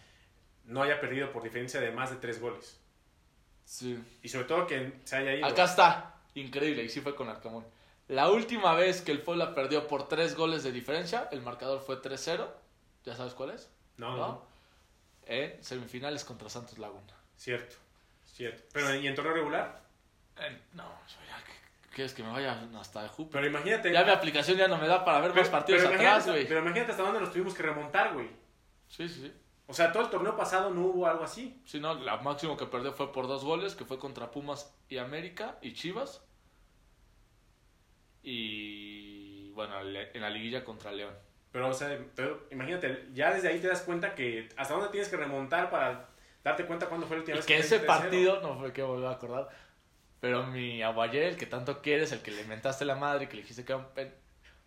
[0.65, 2.79] no haya perdido por diferencia de más de tres goles.
[3.65, 3.97] Sí.
[4.21, 5.47] Y sobre todo que se haya ido.
[5.47, 6.15] Acá está.
[6.35, 7.65] Increíble, y sí fue con Arcamón.
[8.07, 11.99] La última vez que el Puebla perdió por tres goles de diferencia, el marcador fue
[11.99, 12.47] 3-0.
[13.03, 13.71] ¿Ya sabes cuál es?
[13.97, 14.45] No, no.
[15.25, 17.15] En semifinales contra Santos Laguna.
[17.35, 17.77] Cierto,
[18.27, 18.61] cierto.
[18.73, 19.81] Pero, ¿y en torneo regular?
[20.37, 21.20] Eh, no, ya, ¿qué-
[21.93, 23.41] ¿quieres que me vaya hasta Júpiter?
[23.41, 23.91] Pero imagínate.
[23.91, 26.47] Ya mi aplicación ya no me da para ver pero, más partidos atrás, güey.
[26.47, 28.29] pero imagínate hasta dónde nos tuvimos que remontar, güey.
[28.87, 29.33] Sí, sí, sí.
[29.67, 31.61] O sea, todo el torneo pasado no hubo algo así.
[31.65, 34.97] Sí, no, la máximo que perdió fue por dos goles, que fue contra Pumas y
[34.97, 36.25] América y Chivas.
[38.21, 41.13] Y bueno, en la liguilla contra León.
[41.51, 45.09] Pero, o sea, pero imagínate, ya desde ahí te das cuenta que hasta dónde tienes
[45.09, 46.09] que remontar para
[46.43, 47.99] darte cuenta cuándo fue la última vez que ese perdiste 3-0.
[47.99, 49.49] partido, no fue que volví a acordar,
[50.21, 53.41] pero mi abuayé, el que tanto quieres, el que le inventaste la madre, que le
[53.41, 54.13] dijiste que era un pen-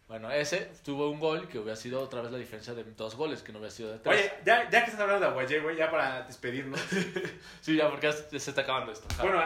[0.09, 3.43] Bueno, ese tuvo un gol que hubiera sido otra vez la diferencia de dos goles,
[3.43, 4.21] que no hubiera sido de tres.
[4.21, 6.79] Oye, ya, ya que estás hablando de Aguayé, güey, ya para despedirnos.
[7.63, 9.07] Sí, ya, porque se está acabando esto.
[9.23, 9.43] bueno,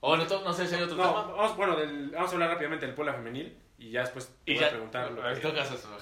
[0.00, 1.22] O no sé si hay otro no, tema.
[1.32, 4.54] vamos, bueno del- vamos a hablar rápidamente del Puebla femenil y ya después te Y
[4.54, 5.10] voy ya, a preguntar.
[5.12, 5.98] lo que- tocas eso, no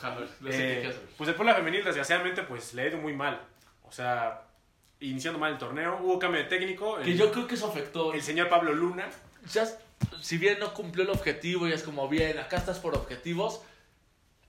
[0.51, 3.41] sé Eh, pues el Puebla femenil, desgraciadamente, pues le ha ido muy mal.
[3.83, 4.43] O sea,
[5.01, 6.97] iniciando mal el torneo, hubo cambio de técnico.
[6.99, 8.13] Que yo creo que eso afectó.
[8.13, 9.09] el señor Pablo Luna.
[9.53, 9.67] Ya,
[10.21, 13.63] si bien no cumplió el objetivo y es como bien, acá estás por objetivos,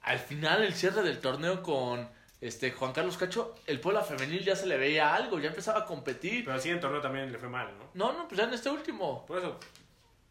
[0.02, 2.08] al final el cierre del torneo con
[2.42, 5.86] este Juan Carlos Cacho, el Puebla femenil ya se le veía algo, ya empezaba a
[5.86, 6.44] competir.
[6.44, 7.90] Pero al siguiente torneo también le fue mal, ¿no?
[7.94, 9.26] No, no, pues ya en este último.
[9.26, 9.60] Por eso.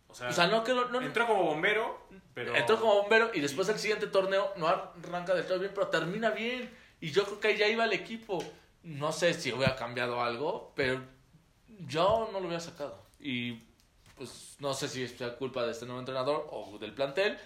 [0.09, 1.07] O sea, O sea, no quedó, no, no.
[1.07, 2.55] entró como bombero, pero.
[2.55, 6.31] entró como bombero y después el siguiente torneo no arranca del todo bien, pero termina
[6.31, 6.71] bien.
[7.01, 8.39] Y yo creo que ahí ya iba el equipo.
[8.85, 11.03] No sé si hubiera cambiado algo, pero
[11.81, 13.03] yo no lo hubiera sacado.
[13.19, 13.59] Y
[14.17, 17.39] pues no sé si es culpa de este nuevo entrenador o del plantel,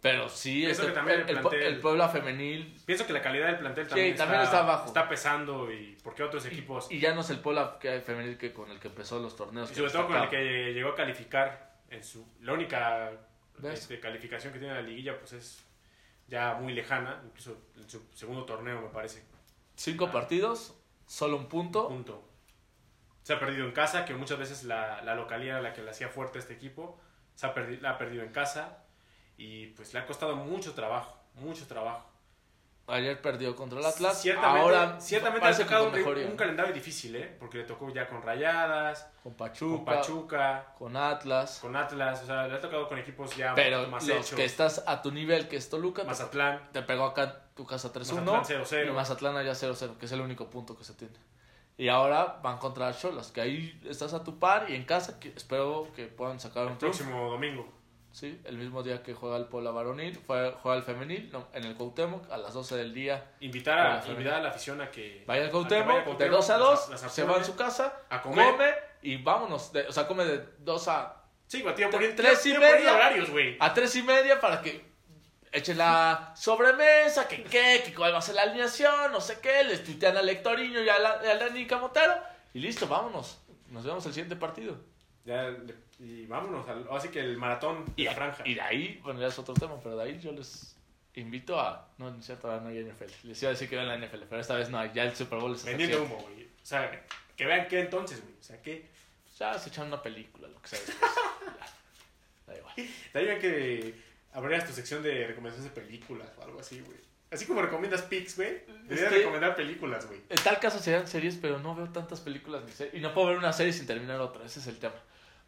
[0.00, 3.58] pero sí este- que también el, el plantel- Puebla femenil Pienso que la calidad del
[3.58, 4.86] plantel Sí, también, también está abajo.
[4.86, 6.86] está pesando y porque otros equipos.
[6.90, 9.70] y ya no es el Puebla que- femenil que con el que empezó los torneos.
[9.70, 12.26] Y sobre todo con el que llegó a calificar en su.
[12.42, 13.12] La única
[13.62, 15.64] este, calificación que tiene la liguilla, pues es
[16.28, 19.24] ya muy lejana, incluso en su segundo torneo, me parece.
[19.76, 20.74] Cinco partidos,
[21.06, 21.88] solo un punto.
[21.88, 22.22] Punto.
[23.26, 25.90] Se ha perdido en casa, que muchas veces la, la localidad era la que le
[25.90, 26.96] hacía fuerte a este equipo.
[27.34, 28.84] Se ha, perdi- la ha perdido en casa
[29.36, 32.06] y pues le ha costado mucho trabajo, mucho trabajo.
[32.86, 34.22] Ayer perdió contra el Atlas.
[34.22, 37.36] Ciertamente, ahora ciertamente ha tocado un, calendario difícil, ¿eh?
[37.36, 41.58] Porque le tocó ya con Rayadas, con Pachuca, con Pachuca, con Atlas.
[41.60, 44.36] con Atlas, o sea, le ha tocado con equipos ya Pero más los hechos.
[44.36, 47.92] que estás a tu nivel, que es Toluca, te- Mazatlán, te pegó acá tu casa
[47.92, 48.22] 3-1.
[48.22, 48.86] Mazatlán 0-0.
[48.86, 51.16] Y Mazatlán allá 0-0, que es el único punto que se tiene.
[51.78, 55.28] Y ahora van contra Cholas, que ahí estás a tu par y en casa que
[55.36, 56.98] espero que puedan sacar un el triunfo.
[56.98, 57.72] próximo domingo.
[58.12, 61.74] Sí, el mismo día que juega el Puebla varonil, juega el femenil no, en el
[61.74, 63.32] Cuauhtémoc a las 12 del día.
[63.40, 64.12] Invitar a, la femenil.
[64.22, 66.50] invitar a la afición a que Vaya al a Cuauhtémoc, vaya a de Cuauhtémoc, 2
[66.50, 68.52] a 2, las- las se va a su casa, a comer.
[68.52, 68.70] come
[69.02, 69.70] y vámonos.
[69.70, 72.78] de- o sea, come de 2 a, Sí, güey, tío, poniendo tres y tío, poniendo
[72.84, 72.94] media.
[72.94, 73.56] horarios, güey.
[73.60, 74.82] a 3 y media para que
[75.56, 79.64] echen la sobremesa, que qué, que cuál va a ser la alineación, no sé qué,
[79.64, 82.14] les tuitean al Lectoriño y a la, a Dani Camotero
[82.54, 83.38] y listo, vámonos.
[83.70, 84.78] Nos vemos el siguiente partido.
[85.24, 85.50] Ya,
[85.98, 88.42] y vámonos, al- así que el maratón y la franja.
[88.46, 90.76] y de ahí, bueno, ya es otro tema, pero de ahí yo les
[91.14, 91.88] invito a.
[91.98, 93.10] No, no es cierto, ahora no hay NFL.
[93.28, 94.84] Les iba a decir que vean la NFL, pero esta vez no.
[94.94, 96.44] Ya el Super Bowl es Vendiendo humo, güey.
[96.44, 97.02] O sea,
[97.36, 98.34] que vean qué entonces, güey.
[98.38, 98.88] O sea, que
[99.38, 100.78] Ya se echan una película, lo que sea.
[102.46, 102.74] da igual.
[102.76, 103.94] bien que
[104.36, 106.98] abrieras tu sección de recomendaciones de películas o algo así, güey.
[107.30, 108.62] Así como recomiendas pics, güey.
[108.84, 110.20] Deberías que- recomendar películas, güey.
[110.28, 112.94] En tal caso serían series, pero no veo tantas películas ni series.
[112.94, 114.94] Y no puedo ver una serie sin terminar otra, ese es el tema.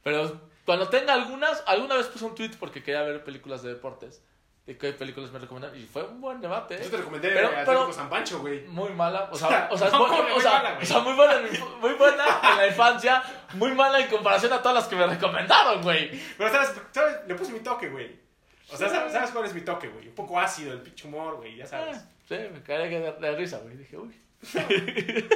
[0.03, 4.23] Pero cuando tenga algunas, alguna vez puse un tweet porque quería ver películas de deportes.
[4.67, 5.75] De qué películas me recomendan.
[5.77, 6.75] Y fue un buen debate.
[6.75, 6.81] ¿eh?
[6.85, 8.67] Yo te recomendé Pero- Atlético pero- San Pancho, güey.
[8.67, 10.99] Muy mala, o sea, o sea, es No, bu- muy o sea, mala, o sea,
[11.01, 11.41] muy buena,
[11.81, 13.23] muy buena en la infancia,
[13.55, 16.11] muy mala en comparación a todas las que me recomendaron, güey.
[16.37, 16.73] Pero, ¿sabes?
[16.93, 17.17] ¿sabes?
[17.27, 18.28] Le puse mi toque, güey.
[18.71, 20.09] O sea, ¿sabes, sabes cuál es mi toque, güey?
[20.09, 21.97] Un poco ácido, el pinche humor, güey, ya sabes.
[21.99, 23.75] Ah, Sí, me caí de, de risa, güey.
[23.77, 24.15] Dije, uy.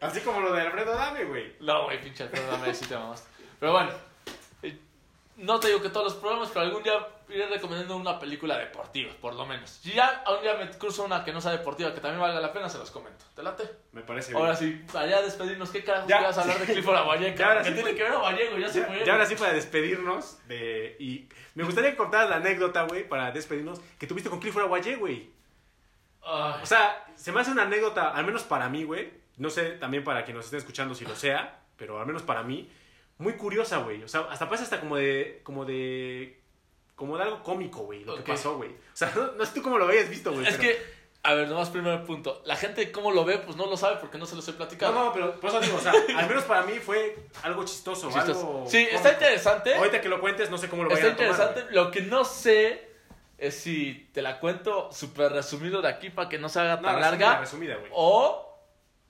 [0.00, 1.56] Así como lo de Alfredo Dame, güey.
[1.60, 3.28] No, güey, pinche Alfredo, dame si te mamaste.
[3.58, 3.90] Pero bueno,
[5.36, 6.94] no te digo que todos los programas, pero algún día
[7.28, 9.70] iré recomendando una película deportiva, por lo menos.
[9.70, 12.52] Si ya un día me cruzo una que no sea deportiva, que también valga la
[12.52, 13.24] pena, se los comento.
[13.34, 13.68] ¿Te late?
[13.92, 14.40] Me parece bien.
[14.42, 16.22] Ahora sí, allá despedirnos, ¿qué carajos Ya.
[16.22, 17.36] vas a hablar de Clifford Aguayeca?
[17.56, 18.58] Ya, ¿Qué sí, tiene que ver Aguayego?
[18.58, 19.04] Ya se Ya, fue.
[19.04, 20.96] ya ahora sí para despedirnos de...
[20.98, 24.96] Y me gustaría que contaras la anécdota, güey, para despedirnos, que tuviste con Clifford Aguayé,
[24.96, 25.30] güey.
[26.22, 29.12] O sea, se me hace una anécdota, al menos para mí, güey.
[29.36, 32.42] No sé también para quien nos esté escuchando si lo sea, pero al menos para
[32.42, 32.68] mí,
[33.18, 34.02] muy curiosa, güey.
[34.02, 35.40] O sea, hasta parece hasta como de...
[35.42, 36.40] Como de...
[36.94, 38.70] Como de algo cómico, güey, lo que pasó, güey.
[38.70, 40.46] O sea, no, no sé tú cómo lo habías visto, güey.
[40.46, 42.40] es pero- que, a ver, nomás primer punto.
[42.46, 43.36] La gente, ¿cómo lo ve?
[43.38, 44.94] Pues no lo sabe porque no se los he platicado.
[44.94, 48.10] No, no, pero por eso digo, o sea, al menos para mí fue algo chistoso,
[48.10, 48.38] Chistoso.
[48.40, 48.64] algo...
[48.68, 48.96] Sí, cómico.
[48.96, 49.74] está interesante.
[49.74, 51.74] Ahorita que lo cuentes, no sé cómo lo Está vayan a tomar, interesante.
[51.74, 52.88] Lo que no sé
[53.38, 56.84] es si te la cuento súper resumido de aquí para que no se haga güey.
[56.84, 57.40] tan No, resumida, larga.
[57.40, 57.90] resumida, güey.
[57.94, 58.45] O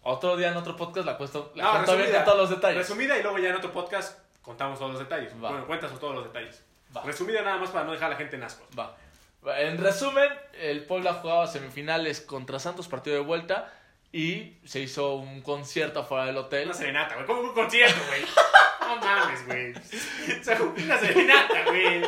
[0.06, 2.24] otro día en otro podcast la, cuento, la No, cuento bien resumida.
[2.24, 2.78] con todos los detalles.
[2.78, 5.32] Resumida y luego ya en otro podcast contamos todos los detalles.
[5.34, 5.50] Va.
[5.50, 6.62] Bueno, cuentas todos los detalles.
[6.96, 7.02] Va.
[7.02, 8.66] Resumida nada más para no dejar a la gente en asco.
[8.78, 8.96] Va.
[9.58, 10.28] En resumen,
[10.60, 13.72] el Puebla jugaba semifinales contra Santos, partido de vuelta.
[14.12, 16.66] Y se hizo un concierto afuera del hotel.
[16.66, 17.26] Una serenata, güey.
[17.26, 18.22] ¿Cómo un concierto, güey?
[18.80, 19.74] No mames, güey.
[20.40, 22.02] O sea, una serenata, güey.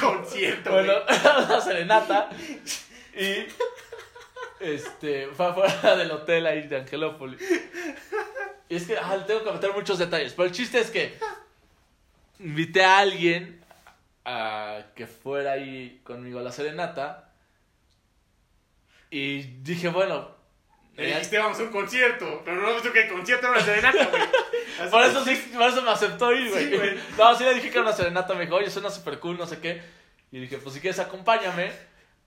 [0.00, 0.92] Concierto, Bueno,
[1.46, 2.30] una serenata.
[3.14, 3.46] Y
[4.62, 7.40] este, fue afuera del hotel ahí de Angelópolis.
[8.68, 10.32] Y es que ah, tengo que meter muchos detalles.
[10.32, 11.14] Pero el chiste es que
[12.38, 13.62] invité a alguien
[14.24, 17.28] a que fuera ahí conmigo a la serenata.
[19.10, 20.30] Y dije, bueno.
[20.96, 22.42] Le ya- dijiste, vamos a un concierto.
[22.44, 24.22] Pero no hemos dicho que el concierto era una serenata, güey.
[24.90, 26.70] Por eso, sí, por eso me aceptó ir, güey.
[26.70, 28.34] Sí, no, sí le dije que era una serenata.
[28.34, 29.82] Me dijo, oye, suena súper cool, no sé qué.
[30.32, 31.70] Y dije, pues si quieres, acompáñame.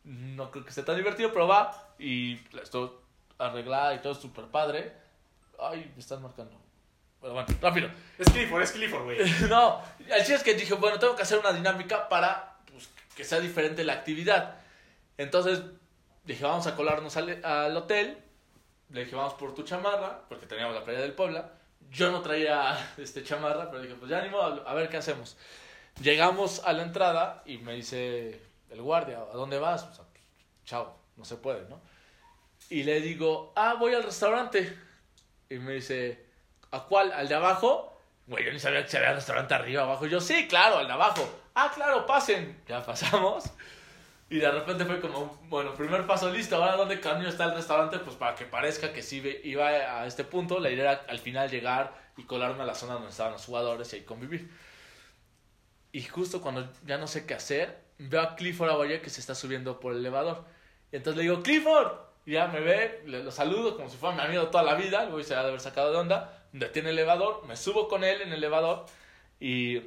[0.04, 1.85] No creo que esté tan divertido, pero va.
[2.00, 2.92] Y estoy
[3.38, 4.94] arreglada y todo súper padre.
[5.60, 6.58] Ay, me están marcando.
[7.22, 7.90] Pero bueno, rápido.
[8.18, 9.18] Es Clifford, es Clifford, güey.
[9.50, 13.24] no, el chiste es que dije, bueno, tengo que hacer una dinámica para pues, que
[13.24, 14.58] sea diferente la actividad.
[15.18, 15.62] Entonces
[16.24, 18.18] dije, vamos a colarnos al, al hotel.
[18.90, 21.52] Le dije, vamos por tu chamarra, porque teníamos la playa del Puebla.
[21.92, 25.38] Yo no traía este chamarra, pero dije, pues ya ni modo, a ver qué hacemos.
[26.02, 29.84] Llegamos a la entrada y me dice el guardia, ¿a dónde vas?
[29.84, 30.24] O sea, pues,
[30.66, 31.82] chao, no se puede, ¿no?
[32.70, 34.78] Y le digo, ah, voy al restaurante.
[35.50, 36.26] Y me dice,
[36.72, 37.12] ¿a cuál?
[37.12, 38.02] ¿Al de abajo?
[38.28, 40.08] Güey, yo ni sabía que había restaurante arriba, abajo.
[40.08, 41.28] Y yo, sí, claro, al de abajo.
[41.54, 42.64] Ah, claro, pasen.
[42.68, 43.46] Ya pasamos.
[44.30, 46.56] Y de repente fue como, bueno, primer paso listo.
[46.56, 48.00] Ahora, ¿dónde camino está el restaurante?
[48.00, 50.60] Pues para que parezca que sí iba a este punto.
[50.60, 53.94] La idea era al final llegar y colarme a la zona donde estaban los jugadores
[53.94, 54.50] y ahí convivir.
[55.92, 59.36] Y justo cuando ya no sé qué hacer, veo a Clifford Aguaye que se está
[59.36, 60.46] subiendo por el elevador.
[60.98, 62.06] Entonces le digo, Clifford.
[62.26, 65.06] Y ya me ve, le, lo saludo como si fuera mi amigo toda la vida.
[65.06, 66.44] Luego se ha de haber sacado de onda.
[66.54, 68.86] Detiene el elevador, me subo con él en el elevador.
[69.40, 69.82] Y,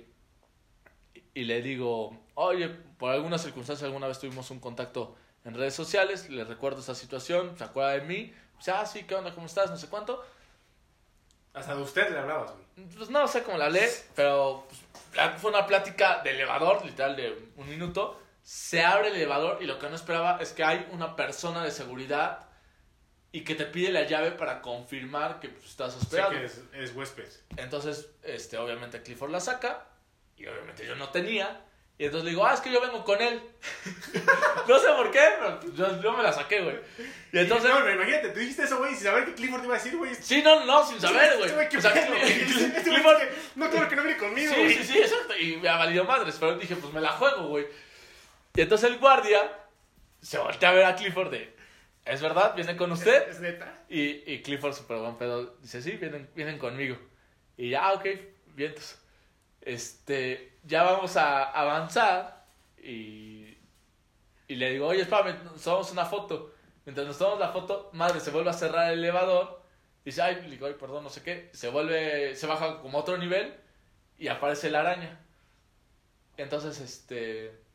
[1.34, 6.28] y le digo, oye, por alguna circunstancia alguna vez tuvimos un contacto en redes sociales,
[6.28, 9.34] le recuerdo esa situación, se acuerda de mí, dice, ah, sí, ¿qué onda?
[9.34, 9.70] ¿Cómo estás?
[9.70, 10.22] No sé cuánto.
[11.54, 12.88] Hasta de usted le hablabas, güey.
[12.96, 17.50] Pues no sé cómo la lee, pero pues, fue una plática de elevador, literal de
[17.56, 18.20] un minuto.
[18.50, 21.70] Se abre el elevador y lo que no esperaba es que hay una persona de
[21.70, 22.46] seguridad
[23.30, 26.30] y que te pide la llave para confirmar que pues, estás hospedado.
[26.30, 27.28] que es, es huésped.
[27.58, 29.84] Entonces, este, obviamente Clifford la saca
[30.38, 31.60] y obviamente yo no tenía.
[31.98, 33.38] Y entonces le digo, ah, es que yo vengo con él.
[34.66, 36.78] no sé por qué, pero yo, yo me la saqué, güey.
[37.32, 37.68] Y entonces...
[37.68, 39.94] No, pero imagínate, tú dijiste eso, güey, sin saber que Clifford te iba a decir,
[39.94, 40.14] güey.
[40.14, 41.50] Sí, no, no, sin saber, güey.
[41.50, 41.68] O sea.
[41.70, 44.74] Clifford- Este Clifford- No, claro que no viene conmigo, Sí, güey.
[44.78, 45.36] sí, sí, exacto.
[45.36, 47.66] Y me ha valido madres, pero dije, pues me la juego, güey.
[48.58, 49.40] Y entonces el guardia
[50.20, 51.54] se voltea a ver a Clifford de,
[52.04, 52.56] ¿es verdad?
[52.56, 53.28] ¿Viene con usted?
[53.28, 53.84] ¿Es neta?
[53.88, 56.98] Y, y Clifford, súper buen pedo, dice, sí, vienen, vienen conmigo.
[57.56, 58.04] Y ya, ok,
[58.56, 58.98] vientos.
[59.60, 62.46] Este, ya vamos a avanzar
[62.82, 63.56] y,
[64.48, 66.52] y le digo, oye, espérame, nos tomamos una foto.
[66.84, 69.62] Mientras nos tomamos la foto, madre, se vuelve a cerrar el elevador.
[70.04, 71.48] Dice, ay, le digo, ay, perdón, no sé qué.
[71.52, 73.54] Se vuelve, se baja como a otro nivel
[74.18, 75.20] y aparece la araña.
[76.36, 77.67] Entonces, este...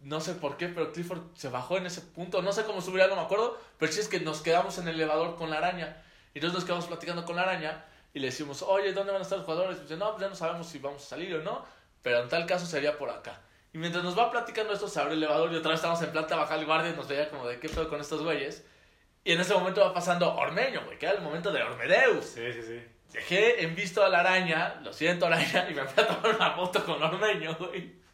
[0.00, 2.42] No sé por qué, pero Clifford se bajó en ese punto.
[2.42, 3.58] No sé cómo subirá, no me acuerdo.
[3.78, 6.02] Pero sí es que nos quedamos en el elevador con la araña.
[6.34, 7.84] Y entonces nos quedamos platicando con la araña.
[8.14, 9.78] Y le decimos, oye, ¿dónde van a estar los jugadores?
[9.78, 11.64] Y dice, no, pues ya no sabemos si vamos a salir o no.
[12.02, 13.40] Pero en tal caso sería por acá.
[13.72, 15.52] Y mientras nos va platicando esto, se abre el elevador.
[15.52, 16.92] Y otra vez estamos en planta baja el guardia.
[16.92, 18.64] Y nos veía como de qué pedo con estos güeyes.
[19.24, 20.98] Y en ese momento va pasando Ormeño, güey.
[20.98, 22.26] Que era el momento de Ormedeus.
[22.26, 22.82] Sí, sí, sí.
[23.12, 26.50] Dejé en visto a la araña, lo siento araña, y me fui a tomar una
[26.52, 28.05] foto con Ormeño, güey.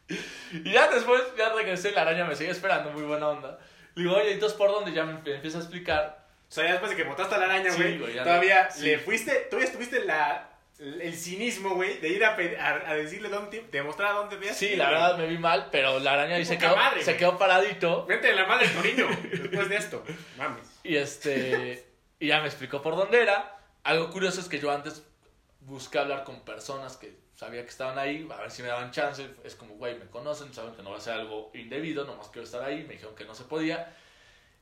[0.51, 3.59] Y ya después, ya regresé, la araña me sigue esperando, muy buena onda.
[3.95, 4.91] Le digo, oye, entonces por dónde?
[4.91, 6.25] Ya me me empieza a explicar.
[6.49, 8.85] O sea, ya después de que botaste a la araña, Sí, güey, ya todavía sí.
[8.85, 13.65] le fuiste, todavía tuviste la, el cinismo, güey, de ir a, a, a decirle dónde,
[13.71, 14.55] demostrar a dónde veías.
[14.57, 17.37] Sí, la verdad me vi mal, pero la araña ahí se quedó, madre, se quedó
[17.39, 18.05] paradito.
[18.05, 20.03] Vente de la madre Torino, después de esto.
[20.37, 20.79] Mames.
[20.83, 21.87] Y este.
[22.19, 23.57] Y ya me explicó por dónde era.
[23.83, 25.03] Algo curioso es que yo antes
[25.61, 29.29] busqué hablar con personas que sabía que estaban ahí, a ver si me daban chance.
[29.43, 32.45] Es como, güey, me conocen, saben que no va a ser algo indebido, nomás quiero
[32.45, 32.83] estar ahí.
[32.83, 33.93] Me dijeron que no se podía.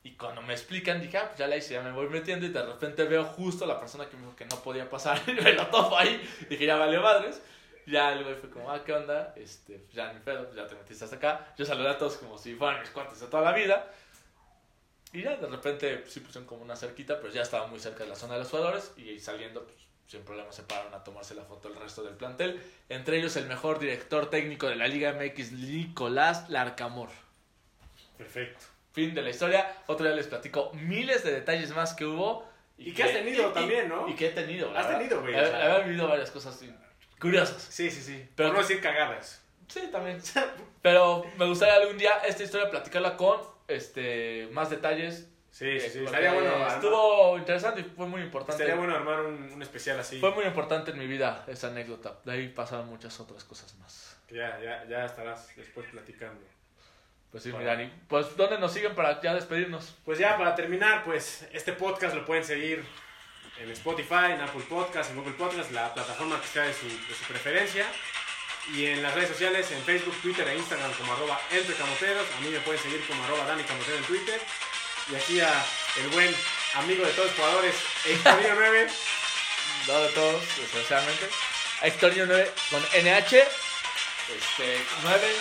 [0.04, 2.46] Y cuando me explican, dije, ah, pues ya la hice, ya me voy metiendo.
[2.46, 5.22] Y de repente veo justo la persona que me dijo que no podía pasar.
[5.28, 6.20] Y me lo topo ahí.
[6.50, 7.42] Dije, ya vale madres.
[7.86, 9.34] Ya el güey fue como, ah, ¿qué onda?
[9.36, 11.54] Este, pues ya ni pedo, pues ya te metiste hasta acá.
[11.58, 13.92] Yo saludé a todos como si fueran mis cuates de toda la vida.
[15.14, 18.04] Y ya de repente pues, sí pusieron como una cerquita, pero ya estaba muy cerca
[18.04, 18.94] de la zona de los jugadores.
[18.98, 19.78] Y saliendo, pues
[20.12, 22.62] sin problema se pararon a tomarse la foto el resto del plantel.
[22.89, 27.07] Entre ellos el mejor director técnico de la Liga MX, Nicolás Larcamor.
[28.18, 28.66] Perfecto.
[28.91, 29.74] Fin de la historia.
[29.88, 32.45] Otro día les platico miles de detalles más que hubo.
[32.78, 34.05] Y que has tenido también, ¿no?
[34.09, 34.68] Y que he tenido.
[34.72, 34.97] Has verdad.
[34.97, 35.78] tenido, güey, He- o sea.
[35.80, 36.62] He vivido varias cosas
[37.18, 37.62] curiosas.
[37.70, 38.18] Sí, sí, sí.
[38.36, 39.41] Pero- Pero no decir cagadas.
[39.70, 40.20] Sí, también.
[40.82, 43.39] Pero me gustaría algún día esta historia platicarla con
[43.70, 45.30] este más detalles.
[45.52, 45.99] Sí, sí, sí.
[45.99, 48.54] Porque Estaría bueno, armar- Estuvo interesante y fue muy importante.
[48.64, 50.20] estaría bueno armar un, un especial así.
[50.20, 52.16] Fue muy importante en mi vida esa anécdota.
[52.24, 54.18] De ahí pasaron muchas otras cosas más.
[54.30, 56.41] Ya, ya, ya estarás después platicando.
[57.32, 57.70] Pues sí, Bueno.
[57.70, 57.93] mi Dani.
[58.08, 59.95] Pues, ¿dónde nos siguen para ya despedirnos?
[60.06, 62.84] Pues ya para terminar, pues este podcast lo pueden seguir
[63.60, 67.14] en Spotify, en Apple Podcast, en Google Podcast, la plataforma que sea de su, de
[67.14, 67.86] su preferencia.
[68.74, 72.26] Y en las redes sociales, en Facebook, Twitter e Instagram como arroba entre camoteros.
[72.38, 74.39] A mí me pueden seguir como arroba Dani Camotero en Twitter.
[75.10, 75.66] Y aquí a
[75.97, 76.36] el buen
[76.76, 77.76] amigo de todos los jugadores,
[78.06, 78.88] Héctor 9.
[79.88, 81.30] No de todos, desgraciadamente.
[81.82, 83.38] Héctor 9 con NH.
[83.38, 85.36] Este, 9.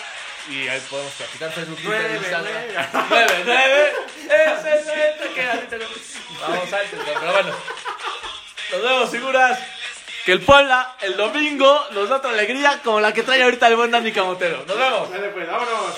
[0.49, 3.09] Y ahí podemos platicar Facebook, Twitter, Nueve, Instagram.
[3.09, 3.45] nueve.
[3.45, 3.93] 9, 9.
[4.25, 5.67] Ese es el que así
[6.41, 7.55] Vamos a intentar, pero bueno.
[8.73, 9.59] Nos vemos, figuras.
[10.25, 13.77] Que el Puebla el domingo nos da otra alegría como la que trae ahorita el
[13.77, 14.65] buen Dani Camotero.
[14.67, 15.11] Nos vemos.
[15.11, 15.95] Dale pues, vámonos.